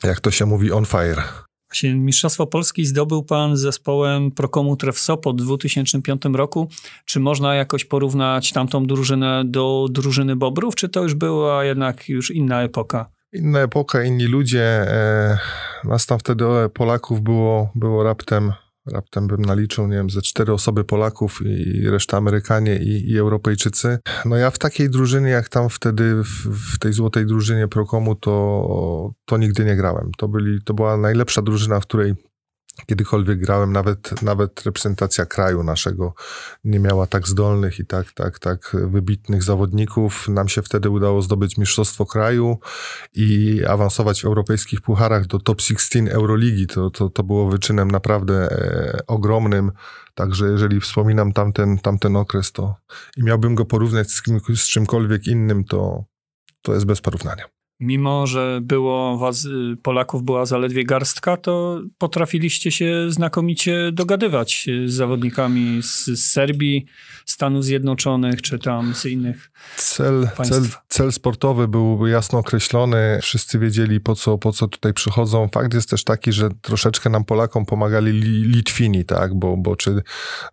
jak 0.04 0.20
to 0.20 0.32
się 0.32 0.46
mówi, 0.46 0.72
on 0.72 0.86
fire. 0.86 1.24
Właśnie 1.70 1.96
Mistrzostwo 1.96 2.48
Polski 2.48 2.86
zdobył 2.86 3.24
pan 3.24 3.58
z 3.58 3.60
zespołem 3.60 4.32
Prokomu 4.32 4.76
Tref 4.76 5.00
Sopot 5.00 5.42
w 5.42 5.46
2005 5.46 6.22
roku. 6.34 6.70
Czy 7.06 7.20
można 7.20 7.56
jakoś 7.56 7.86
porównać 7.86 8.52
tamtą 8.52 8.86
drużynę 8.86 9.44
do 9.46 9.88
drużyny 9.92 10.36
Bobrów, 10.36 10.76
czy 10.76 10.90
to 10.90 11.04
już 11.04 11.14
była 11.14 11.64
jednak 11.64 12.10
już 12.10 12.32
inna 12.32 12.64
epoka? 12.64 13.10
Inna 13.34 13.60
epoka, 13.60 14.04
inni 14.04 14.26
ludzie. 14.26 14.64
E, 14.64 15.38
nas 15.84 16.06
tam 16.06 16.20
wtedy 16.20 16.46
Polaków 16.74 17.22
było, 17.22 17.72
było 17.76 18.04
raptem 18.04 18.54
Raptem 18.92 19.28
bym 19.28 19.42
naliczył, 19.42 19.88
nie 19.88 19.96
wiem, 19.96 20.10
ze 20.10 20.22
cztery 20.22 20.54
osoby 20.54 20.84
Polaków 20.84 21.40
i 21.46 21.90
reszta 21.90 22.18
Amerykanie 22.18 22.78
i, 22.78 23.12
i 23.12 23.18
Europejczycy. 23.18 24.00
No 24.26 24.36
ja 24.36 24.52
w 24.52 24.60
takiej 24.60 24.90
drużynie, 24.90 25.30
jak 25.30 25.50
tam 25.50 25.70
wtedy, 25.70 26.24
w, 26.24 26.74
w, 26.74 26.80
tej 26.80 26.94
złotej 26.94 27.26
drużynie 27.26 27.68
Prokomu, 27.68 28.16
to, 28.16 29.14
to 29.26 29.38
nigdy 29.38 29.66
nie 29.66 29.76
grałem. 29.76 30.12
To, 30.18 30.28
byli, 30.28 30.64
to 30.64 30.74
była 30.74 30.98
najlepsza 30.98 31.42
drużyna, 31.42 31.80
w 31.80 31.84
której 31.84 32.14
kiedykolwiek 32.86 33.40
grałem, 33.40 33.74
nawet, 33.74 34.22
nawet 34.22 34.64
reprezentacja 34.66 35.26
kraju 35.26 35.64
naszego 35.64 36.14
nie 36.64 36.80
miała 36.80 37.08
tak 37.08 37.28
zdolnych 37.28 37.80
i 37.80 37.86
tak, 37.86 38.12
tak, 38.12 38.40
tak 38.40 38.76
wybitnych 38.88 39.44
zawodników. 39.44 40.28
Nam 40.30 40.48
się 40.48 40.62
wtedy 40.62 40.90
udało 40.90 41.22
zdobyć 41.22 41.58
mistrzostwo 41.58 42.06
kraju 42.06 42.60
i 43.14 43.62
awansować 43.66 44.22
w 44.22 44.26
europejskich 44.26 44.82
pucharach 44.82 45.28
do 45.28 45.40
top 45.40 45.62
16 45.62 46.12
Euroligi. 46.12 46.68
To, 46.68 46.90
to, 46.90 47.10
to 47.10 47.24
było 47.24 47.50
wyczynem 47.50 47.92
naprawdę 47.92 48.34
e, 48.52 49.00
ogromnym. 49.08 49.72
Także 50.14 50.46
jeżeli 50.48 50.80
wspominam 50.80 51.34
tamten, 51.34 51.78
tamten 51.78 52.16
okres, 52.16 52.52
to 52.52 52.76
i 53.18 53.24
miałbym 53.24 53.56
go 53.56 53.66
porównać 53.66 54.12
z, 54.12 54.22
kim, 54.22 54.40
z 54.56 54.68
czymkolwiek 54.68 55.28
innym, 55.28 55.64
to, 55.64 56.04
to 56.62 56.74
jest 56.74 56.86
bez 56.86 57.02
porównania 57.02 57.55
mimo 57.80 58.28
że 58.28 58.60
było 58.62 59.18
was, 59.18 59.46
y, 59.46 59.78
Polaków 59.82 60.24
była 60.24 60.46
zaledwie 60.46 60.86
garstka, 60.86 61.38
to 61.38 61.82
potrafiliście 61.98 62.72
się 62.72 63.06
znakomicie 63.10 63.92
dogadywać 63.92 64.70
z 64.86 64.94
zawodnikami 64.94 65.84
z, 65.84 66.06
z 66.06 66.32
Serbii, 66.32 66.86
Stanów 67.26 67.64
Zjednoczonych, 67.64 68.42
czy 68.42 68.60
tam 68.60 68.96
z 68.96 69.06
innych 69.06 69.52
cel, 69.78 70.28
państw. 70.38 70.56
Cel, 70.56 70.66
cel 70.88 71.12
sportowy 71.12 71.68
był 71.68 72.08
jasno 72.08 72.40
określony, 72.40 73.20
wszyscy 73.22 73.60
wiedzieli 73.60 74.00
po 74.00 74.16
co, 74.16 74.38
po 74.38 74.52
co 74.52 74.68
tutaj 74.68 74.94
przychodzą. 74.94 75.50
Fakt 75.54 75.74
jest 75.74 75.90
też 75.90 76.04
taki, 76.04 76.32
że 76.32 76.50
troszeczkę 76.62 77.10
nam 77.10 77.26
Polakom 77.26 77.66
pomagali 77.66 78.12
Litwini, 78.44 79.06
tak, 79.06 79.34
bo, 79.34 79.58
bo 79.58 79.76
czy 79.76 80.02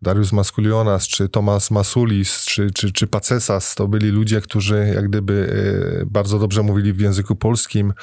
Darius 0.02 0.32
Maskulionas, 0.32 1.08
czy 1.08 1.28
Tomas 1.28 1.70
Masulis, 1.70 2.44
czy, 2.44 2.70
czy, 2.70 2.92
czy 2.92 3.06
Pacesas, 3.06 3.74
to 3.74 3.88
byli 3.88 4.08
ludzie, 4.08 4.40
którzy 4.40 4.92
jak 4.94 5.08
gdyby 5.08 5.32
y, 6.02 6.06
bardzo 6.06 6.38
dobrze 6.38 6.62
mówili 6.62 6.92
w 6.92 7.00
języku 7.00 7.12
języku 7.22 7.36
polskim, 7.36 7.94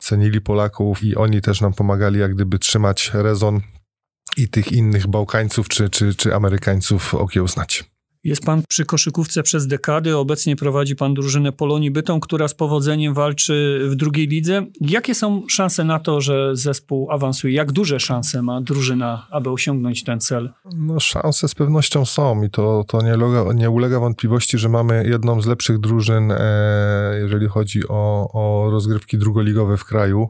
cenili 0.00 0.40
Polaków 0.40 1.02
i 1.02 1.16
oni 1.16 1.40
też 1.40 1.60
nam 1.60 1.74
pomagali 1.74 2.20
jak 2.20 2.34
gdyby 2.34 2.58
trzymać 2.58 3.10
rezon 3.14 3.60
i 4.36 4.48
tych 4.48 4.72
innych 4.72 5.06
Bałkańców 5.06 5.68
czy, 5.68 5.90
czy, 5.90 6.14
czy 6.14 6.34
Amerykańców 6.34 7.14
okiełznać. 7.14 7.84
Jest 8.24 8.44
pan 8.44 8.62
przy 8.68 8.84
koszykówce 8.84 9.42
przez 9.42 9.66
dekady, 9.66 10.16
obecnie 10.16 10.56
prowadzi 10.56 10.96
pan 10.96 11.14
drużynę 11.14 11.52
Polonii 11.52 11.90
Bytom, 11.90 12.20
która 12.20 12.48
z 12.48 12.54
powodzeniem 12.54 13.14
walczy 13.14 13.80
w 13.90 13.94
drugiej 13.94 14.28
lidze. 14.28 14.66
Jakie 14.80 15.14
są 15.14 15.42
szanse 15.48 15.84
na 15.84 15.98
to, 15.98 16.20
że 16.20 16.56
zespół 16.56 17.10
awansuje? 17.10 17.54
Jak 17.54 17.72
duże 17.72 18.00
szanse 18.00 18.42
ma 18.42 18.60
drużyna, 18.60 19.26
aby 19.30 19.50
osiągnąć 19.50 20.04
ten 20.04 20.20
cel? 20.20 20.52
No 20.76 21.00
szanse 21.00 21.48
z 21.48 21.54
pewnością 21.54 22.04
są 22.04 22.42
i 22.42 22.50
to, 22.50 22.84
to 22.88 23.02
nie, 23.02 23.14
ulega, 23.14 23.52
nie 23.52 23.70
ulega 23.70 24.00
wątpliwości, 24.00 24.58
że 24.58 24.68
mamy 24.68 25.04
jedną 25.08 25.42
z 25.42 25.46
lepszych 25.46 25.78
drużyn, 25.78 26.32
e, 26.32 27.18
jeżeli 27.20 27.48
chodzi 27.48 27.88
o, 27.88 28.30
o 28.32 28.70
rozgrywki 28.70 29.18
drugoligowe 29.18 29.76
w 29.76 29.84
kraju. 29.84 30.28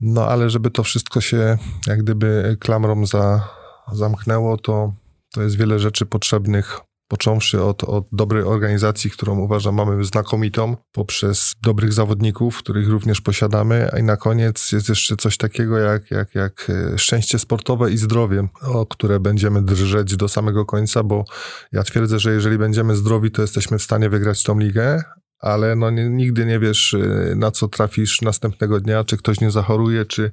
No 0.00 0.26
ale 0.26 0.50
żeby 0.50 0.70
to 0.70 0.82
wszystko 0.82 1.20
się 1.20 1.58
jak 1.86 2.02
gdyby 2.02 2.56
klamrą 2.60 3.06
za, 3.06 3.48
zamknęło, 3.92 4.56
to, 4.56 4.94
to 5.32 5.42
jest 5.42 5.56
wiele 5.56 5.78
rzeczy 5.78 6.06
potrzebnych 6.06 6.80
począwszy 7.10 7.62
od, 7.62 7.84
od 7.84 8.04
dobrej 8.12 8.42
organizacji, 8.42 9.10
którą 9.10 9.38
uważam 9.38 9.74
mamy 9.74 10.04
znakomitą, 10.04 10.76
poprzez 10.92 11.54
dobrych 11.62 11.92
zawodników, 11.92 12.58
których 12.58 12.88
również 12.88 13.20
posiadamy, 13.20 13.90
a 13.92 13.98
i 13.98 14.02
na 14.02 14.16
koniec 14.16 14.72
jest 14.72 14.88
jeszcze 14.88 15.16
coś 15.16 15.36
takiego 15.36 15.78
jak, 15.78 16.10
jak, 16.10 16.34
jak 16.34 16.70
e, 16.70 16.98
szczęście 16.98 17.38
sportowe 17.38 17.90
i 17.90 17.96
zdrowie, 17.96 18.48
o 18.62 18.86
które 18.86 19.20
będziemy 19.20 19.62
drżeć 19.62 20.16
do 20.16 20.28
samego 20.28 20.66
końca, 20.66 21.02
bo 21.02 21.24
ja 21.72 21.82
twierdzę, 21.82 22.18
że 22.18 22.32
jeżeli 22.32 22.58
będziemy 22.58 22.96
zdrowi, 22.96 23.30
to 23.30 23.42
jesteśmy 23.42 23.78
w 23.78 23.82
stanie 23.82 24.10
wygrać 24.10 24.42
tą 24.42 24.58
ligę, 24.58 25.02
ale 25.38 25.76
no 25.76 25.90
nie, 25.90 26.08
nigdy 26.08 26.46
nie 26.46 26.58
wiesz, 26.58 26.94
e, 26.94 27.34
na 27.36 27.50
co 27.50 27.68
trafisz 27.68 28.22
następnego 28.22 28.80
dnia, 28.80 29.04
czy 29.04 29.16
ktoś 29.16 29.40
nie 29.40 29.50
zachoruje, 29.50 30.04
czy, 30.04 30.32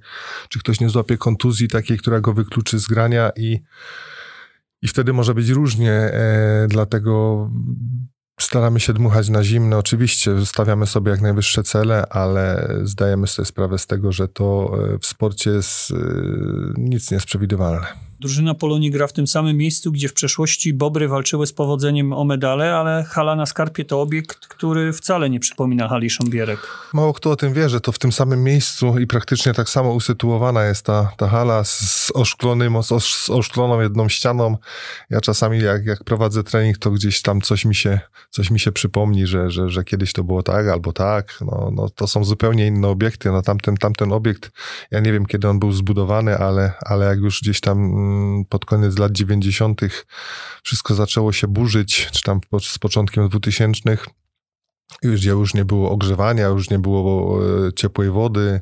czy 0.50 0.60
ktoś 0.60 0.80
nie 0.80 0.90
złapie 0.90 1.18
kontuzji 1.18 1.68
takiej, 1.68 1.98
która 1.98 2.22
go 2.22 2.34
wykluczy 2.34 2.80
z 2.80 2.88
grania 2.88 3.32
i 3.36 3.60
i 4.82 4.88
wtedy 4.88 5.14
może 5.14 5.34
być 5.34 5.50
różnie, 5.50 5.92
e, 5.92 6.68
dlatego 6.70 7.50
staramy 8.40 8.80
się 8.80 8.94
dmuchać 8.94 9.30
na 9.30 9.44
zimno. 9.44 9.78
Oczywiście 9.78 10.46
stawiamy 10.46 10.88
sobie 10.88 11.12
jak 11.12 11.22
najwyższe 11.22 11.64
cele, 11.64 12.06
ale 12.10 12.70
zdajemy 12.84 13.28
sobie 13.28 13.46
sprawę 13.46 13.78
z 13.78 13.88
tego, 13.88 14.12
że 14.12 14.28
to 14.28 14.78
e, 14.94 15.00
w 15.00 15.06
sporcie 15.06 15.50
jest, 15.50 15.92
e, 15.92 15.96
nic 16.78 17.12
nie 17.12 17.16
jest 17.16 17.28
przewidywalne. 17.28 18.07
Drużyna 18.20 18.54
Polonii 18.54 18.92
gra 18.92 19.08
w 19.08 19.14
tym 19.14 19.28
samym 19.28 19.58
miejscu, 19.58 19.92
gdzie 19.92 20.10
w 20.10 20.14
przeszłości 20.14 20.74
Bobry 20.74 21.08
walczyły 21.08 21.48
z 21.48 21.54
powodzeniem 21.54 22.14
o 22.14 22.24
medale, 22.24 22.76
ale 22.76 23.04
hala 23.04 23.36
na 23.36 23.46
Skarpie 23.46 23.86
to 23.86 24.02
obiekt, 24.02 24.48
który 24.48 24.94
wcale 24.94 25.30
nie 25.30 25.40
przypomina 25.40 25.88
hali 25.88 26.10
Sząbierek. 26.10 26.60
Mało 26.94 27.14
kto 27.14 27.32
o 27.32 27.36
tym 27.36 27.54
wie, 27.54 27.70
że 27.70 27.82
to 27.82 27.92
w 27.92 28.00
tym 28.00 28.12
samym 28.12 28.44
miejscu 28.44 29.00
i 29.00 29.08
praktycznie 29.08 29.54
tak 29.54 29.70
samo 29.70 29.94
usytuowana 29.94 30.66
jest 30.66 30.86
ta, 30.86 31.12
ta 31.18 31.28
hala 31.28 31.64
z, 31.64 32.12
oszklonym, 32.14 32.84
z, 32.84 33.04
z 33.04 33.30
oszkloną 33.30 33.82
jedną 33.82 34.10
ścianą. 34.10 34.58
Ja 35.10 35.22
czasami 35.22 35.60
jak, 35.60 35.86
jak 35.86 36.04
prowadzę 36.04 36.44
trening, 36.44 36.78
to 36.78 36.92
gdzieś 36.92 37.22
tam 37.22 37.42
coś 37.42 37.66
mi 37.66 37.76
się, 37.76 38.00
coś 38.30 38.52
mi 38.52 38.60
się 38.60 38.72
przypomni, 38.72 39.28
że, 39.28 39.52
że, 39.52 39.70
że 39.70 39.84
kiedyś 39.84 40.14
to 40.14 40.24
było 40.24 40.44
tak 40.44 40.68
albo 40.68 40.94
tak. 40.94 41.38
No, 41.42 41.72
no, 41.74 41.90
to 41.90 42.08
są 42.08 42.24
zupełnie 42.24 42.68
inne 42.68 42.88
obiekty. 42.88 43.32
No, 43.32 43.42
tamten, 43.42 43.78
tamten 43.78 44.14
obiekt, 44.14 44.52
ja 44.92 45.00
nie 45.00 45.14
wiem 45.14 45.26
kiedy 45.26 45.50
on 45.50 45.60
był 45.60 45.72
zbudowany, 45.72 46.38
ale, 46.38 46.74
ale 46.86 47.06
jak 47.06 47.20
już 47.20 47.42
gdzieś 47.42 47.62
tam 47.62 48.07
pod 48.50 48.66
koniec 48.66 49.00
lat 49.00 49.12
90. 49.12 49.82
wszystko 50.64 50.96
zaczęło 50.96 51.34
się 51.34 51.48
burzyć, 51.48 52.10
czy 52.12 52.24
tam 52.24 52.40
z 52.62 52.80
początkiem 52.80 53.30
2000 53.30 53.98
już, 55.04 55.26
już 55.26 55.54
nie 55.54 55.66
było 55.66 55.92
ogrzewania, 55.92 56.48
już 56.48 56.70
nie 56.70 56.80
było 56.80 57.40
e, 57.68 57.74
ciepłej 57.74 58.10
wody, 58.10 58.62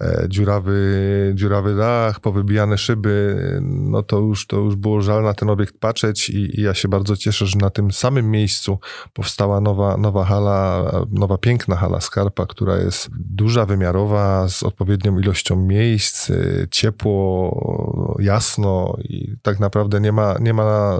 e, 0.00 0.24
dziurawy, 0.28 1.32
dziurawy 1.34 1.76
dach, 1.76 2.20
powybijane 2.20 2.78
szyby, 2.78 3.36
no 3.62 4.02
to 4.02 4.18
już, 4.18 4.46
to 4.46 4.56
już 4.56 4.76
było 4.76 5.02
żal 5.02 5.22
na 5.22 5.34
ten 5.34 5.50
obiekt 5.50 5.78
patrzeć 5.78 6.30
i, 6.30 6.60
i, 6.60 6.62
ja 6.62 6.74
się 6.74 6.88
bardzo 6.88 7.16
cieszę, 7.16 7.46
że 7.46 7.58
na 7.58 7.70
tym 7.70 7.92
samym 7.92 8.30
miejscu 8.30 8.78
powstała 9.12 9.60
nowa, 9.60 9.96
nowa 9.96 10.24
hala, 10.24 10.92
nowa 11.10 11.38
piękna 11.38 11.76
hala 11.76 12.00
Skarpa, 12.00 12.46
która 12.46 12.76
jest 12.76 13.08
duża, 13.12 13.66
wymiarowa, 13.66 14.48
z 14.48 14.62
odpowiednią 14.62 15.18
ilością 15.18 15.56
miejsc, 15.56 16.30
e, 16.30 16.34
ciepło, 16.70 18.16
jasno 18.20 18.96
i 19.04 19.34
tak 19.42 19.60
naprawdę 19.60 20.00
nie 20.00 20.12
ma, 20.12 20.34
nie 20.40 20.54
ma 20.54 20.98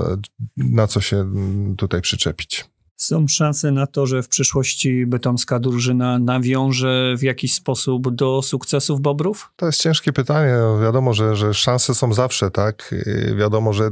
na 0.56 0.86
co 0.86 1.00
się 1.00 1.32
tutaj 1.76 2.00
przyczepić. 2.00 2.70
Są 3.00 3.28
szanse 3.28 3.70
na 3.70 3.86
to, 3.86 4.06
że 4.06 4.22
w 4.22 4.28
przyszłości 4.28 5.06
bytomska 5.06 5.58
drużyna 5.58 6.18
nawiąże 6.18 7.14
w 7.18 7.22
jakiś 7.22 7.54
sposób 7.54 8.14
do 8.14 8.42
sukcesów 8.42 9.00
Bobrów? 9.00 9.52
To 9.56 9.66
jest 9.66 9.82
ciężkie 9.82 10.12
pytanie. 10.12 10.52
No, 10.60 10.80
wiadomo, 10.80 11.14
że, 11.14 11.36
że 11.36 11.54
szanse 11.54 11.94
są 11.94 12.12
zawsze, 12.12 12.50
tak? 12.50 12.94
Wiadomo, 13.36 13.72
że 13.72 13.90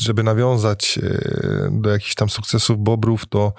żeby 0.00 0.22
nawiązać 0.22 0.98
e, 1.02 1.68
do 1.72 1.90
jakichś 1.90 2.14
tam 2.14 2.28
sukcesów 2.28 2.78
Bobrów, 2.78 3.26
to, 3.26 3.52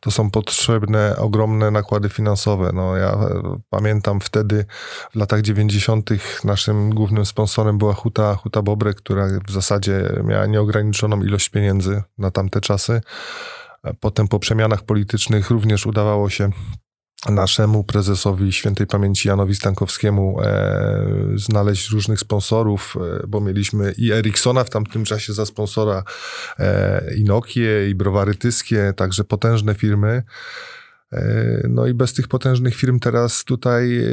to 0.00 0.10
są 0.10 0.30
potrzebne 0.30 1.16
ogromne 1.16 1.70
nakłady 1.70 2.08
finansowe. 2.08 2.70
No, 2.74 2.96
ja 2.96 3.12
e, 3.12 3.58
pamiętam 3.70 4.20
wtedy, 4.20 4.64
w 5.12 5.16
latach 5.16 5.42
90. 5.42 6.10
naszym 6.44 6.90
głównym 6.90 7.26
sponsorem 7.26 7.78
była 7.78 7.94
Huta, 7.94 8.34
Huta 8.34 8.62
Bobre, 8.62 8.94
która 8.94 9.28
w 9.46 9.50
zasadzie 9.50 10.22
miała 10.24 10.46
nieograniczoną 10.46 11.22
ilość 11.22 11.48
pieniędzy 11.48 12.02
na 12.18 12.30
tamte 12.30 12.60
czasy. 12.60 13.00
Potem 14.00 14.28
po 14.28 14.38
przemianach 14.38 14.82
politycznych 14.82 15.50
również 15.50 15.86
udawało 15.86 16.30
się 16.30 16.50
naszemu 17.30 17.84
prezesowi 17.84 18.52
świętej 18.52 18.86
pamięci 18.86 19.28
Janowi 19.28 19.54
Stankowskiemu 19.54 20.40
e, 20.40 21.06
znaleźć 21.34 21.90
różnych 21.90 22.20
sponsorów, 22.20 22.96
e, 22.96 23.26
bo 23.26 23.40
mieliśmy 23.40 23.94
i 23.98 24.12
Ericssona 24.12 24.64
w 24.64 24.70
tamtym 24.70 25.04
czasie 25.04 25.32
za 25.32 25.46
sponsora, 25.46 26.02
e, 26.58 27.14
i 27.16 27.24
Nokie, 27.24 27.88
i 27.88 27.94
browary 27.94 28.34
tyskie, 28.34 28.92
także 28.96 29.24
potężne 29.24 29.74
firmy. 29.74 30.22
E, 31.14 31.66
no 31.68 31.86
i 31.86 31.94
bez 31.94 32.12
tych 32.12 32.28
potężnych 32.28 32.74
firm 32.74 32.98
teraz 32.98 33.44
tutaj 33.44 33.98
e, 33.98 34.04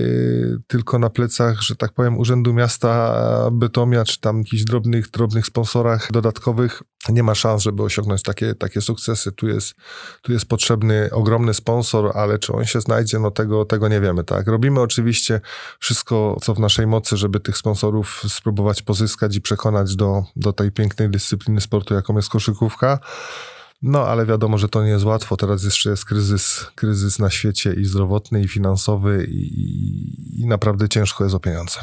tylko 0.68 1.00
na 1.00 1.10
plecach, 1.10 1.62
że 1.62 1.76
tak 1.76 1.94
powiem, 1.94 2.18
Urzędu 2.18 2.54
Miasta 2.54 3.22
Bytomia, 3.52 4.04
czy 4.04 4.20
tam 4.20 4.38
jakichś 4.38 4.64
drobnych, 4.64 5.10
drobnych 5.10 5.46
sponsorach 5.46 6.12
dodatkowych 6.12 6.84
nie 7.10 7.24
ma 7.24 7.36
szans, 7.36 7.62
żeby 7.62 7.84
osiągnąć 7.84 8.24
takie, 8.24 8.56
takie 8.56 8.82
sukcesy. 8.82 9.32
Tu 9.32 9.48
jest, 9.48 9.74
tu 10.22 10.32
jest 10.32 10.46
potrzebny 10.46 11.10
ogromny 11.12 11.54
sponsor, 11.54 12.12
ale 12.16 12.40
czy 12.40 12.54
on 12.54 12.66
się 12.66 12.82
znajdzie, 12.82 13.20
no 13.20 13.32
tego, 13.32 13.66
tego 13.66 13.88
nie 13.88 14.02
wiemy, 14.02 14.24
tak. 14.24 14.48
Robimy 14.48 14.80
oczywiście 14.80 15.42
wszystko, 15.80 16.38
co 16.42 16.54
w 16.54 16.60
naszej 16.60 16.88
mocy, 16.88 17.18
żeby 17.18 17.40
tych 17.40 17.58
sponsorów 17.58 18.24
spróbować 18.28 18.82
pozyskać 18.82 19.36
i 19.36 19.42
przekonać 19.42 19.96
do, 19.96 20.24
do 20.36 20.54
tej 20.54 20.72
pięknej 20.72 21.10
dyscypliny 21.10 21.62
sportu, 21.62 21.94
jaką 21.94 22.16
jest 22.16 22.30
koszykówka. 22.30 23.00
No, 23.82 24.08
ale 24.08 24.26
wiadomo, 24.26 24.58
że 24.58 24.70
to 24.70 24.84
nie 24.84 24.90
jest 24.90 25.06
łatwo. 25.06 25.38
Teraz 25.38 25.64
jeszcze 25.64 25.90
jest 25.90 26.06
kryzys, 26.06 26.66
kryzys 26.76 27.20
na 27.20 27.30
świecie 27.30 27.74
i 27.74 27.86
zdrowotny, 27.86 28.42
i 28.42 28.48
finansowy, 28.48 29.28
i, 29.30 30.42
i 30.42 30.46
naprawdę 30.46 30.90
ciężko 30.90 31.24
jest 31.24 31.36
o 31.36 31.40
pieniądze. 31.40 31.80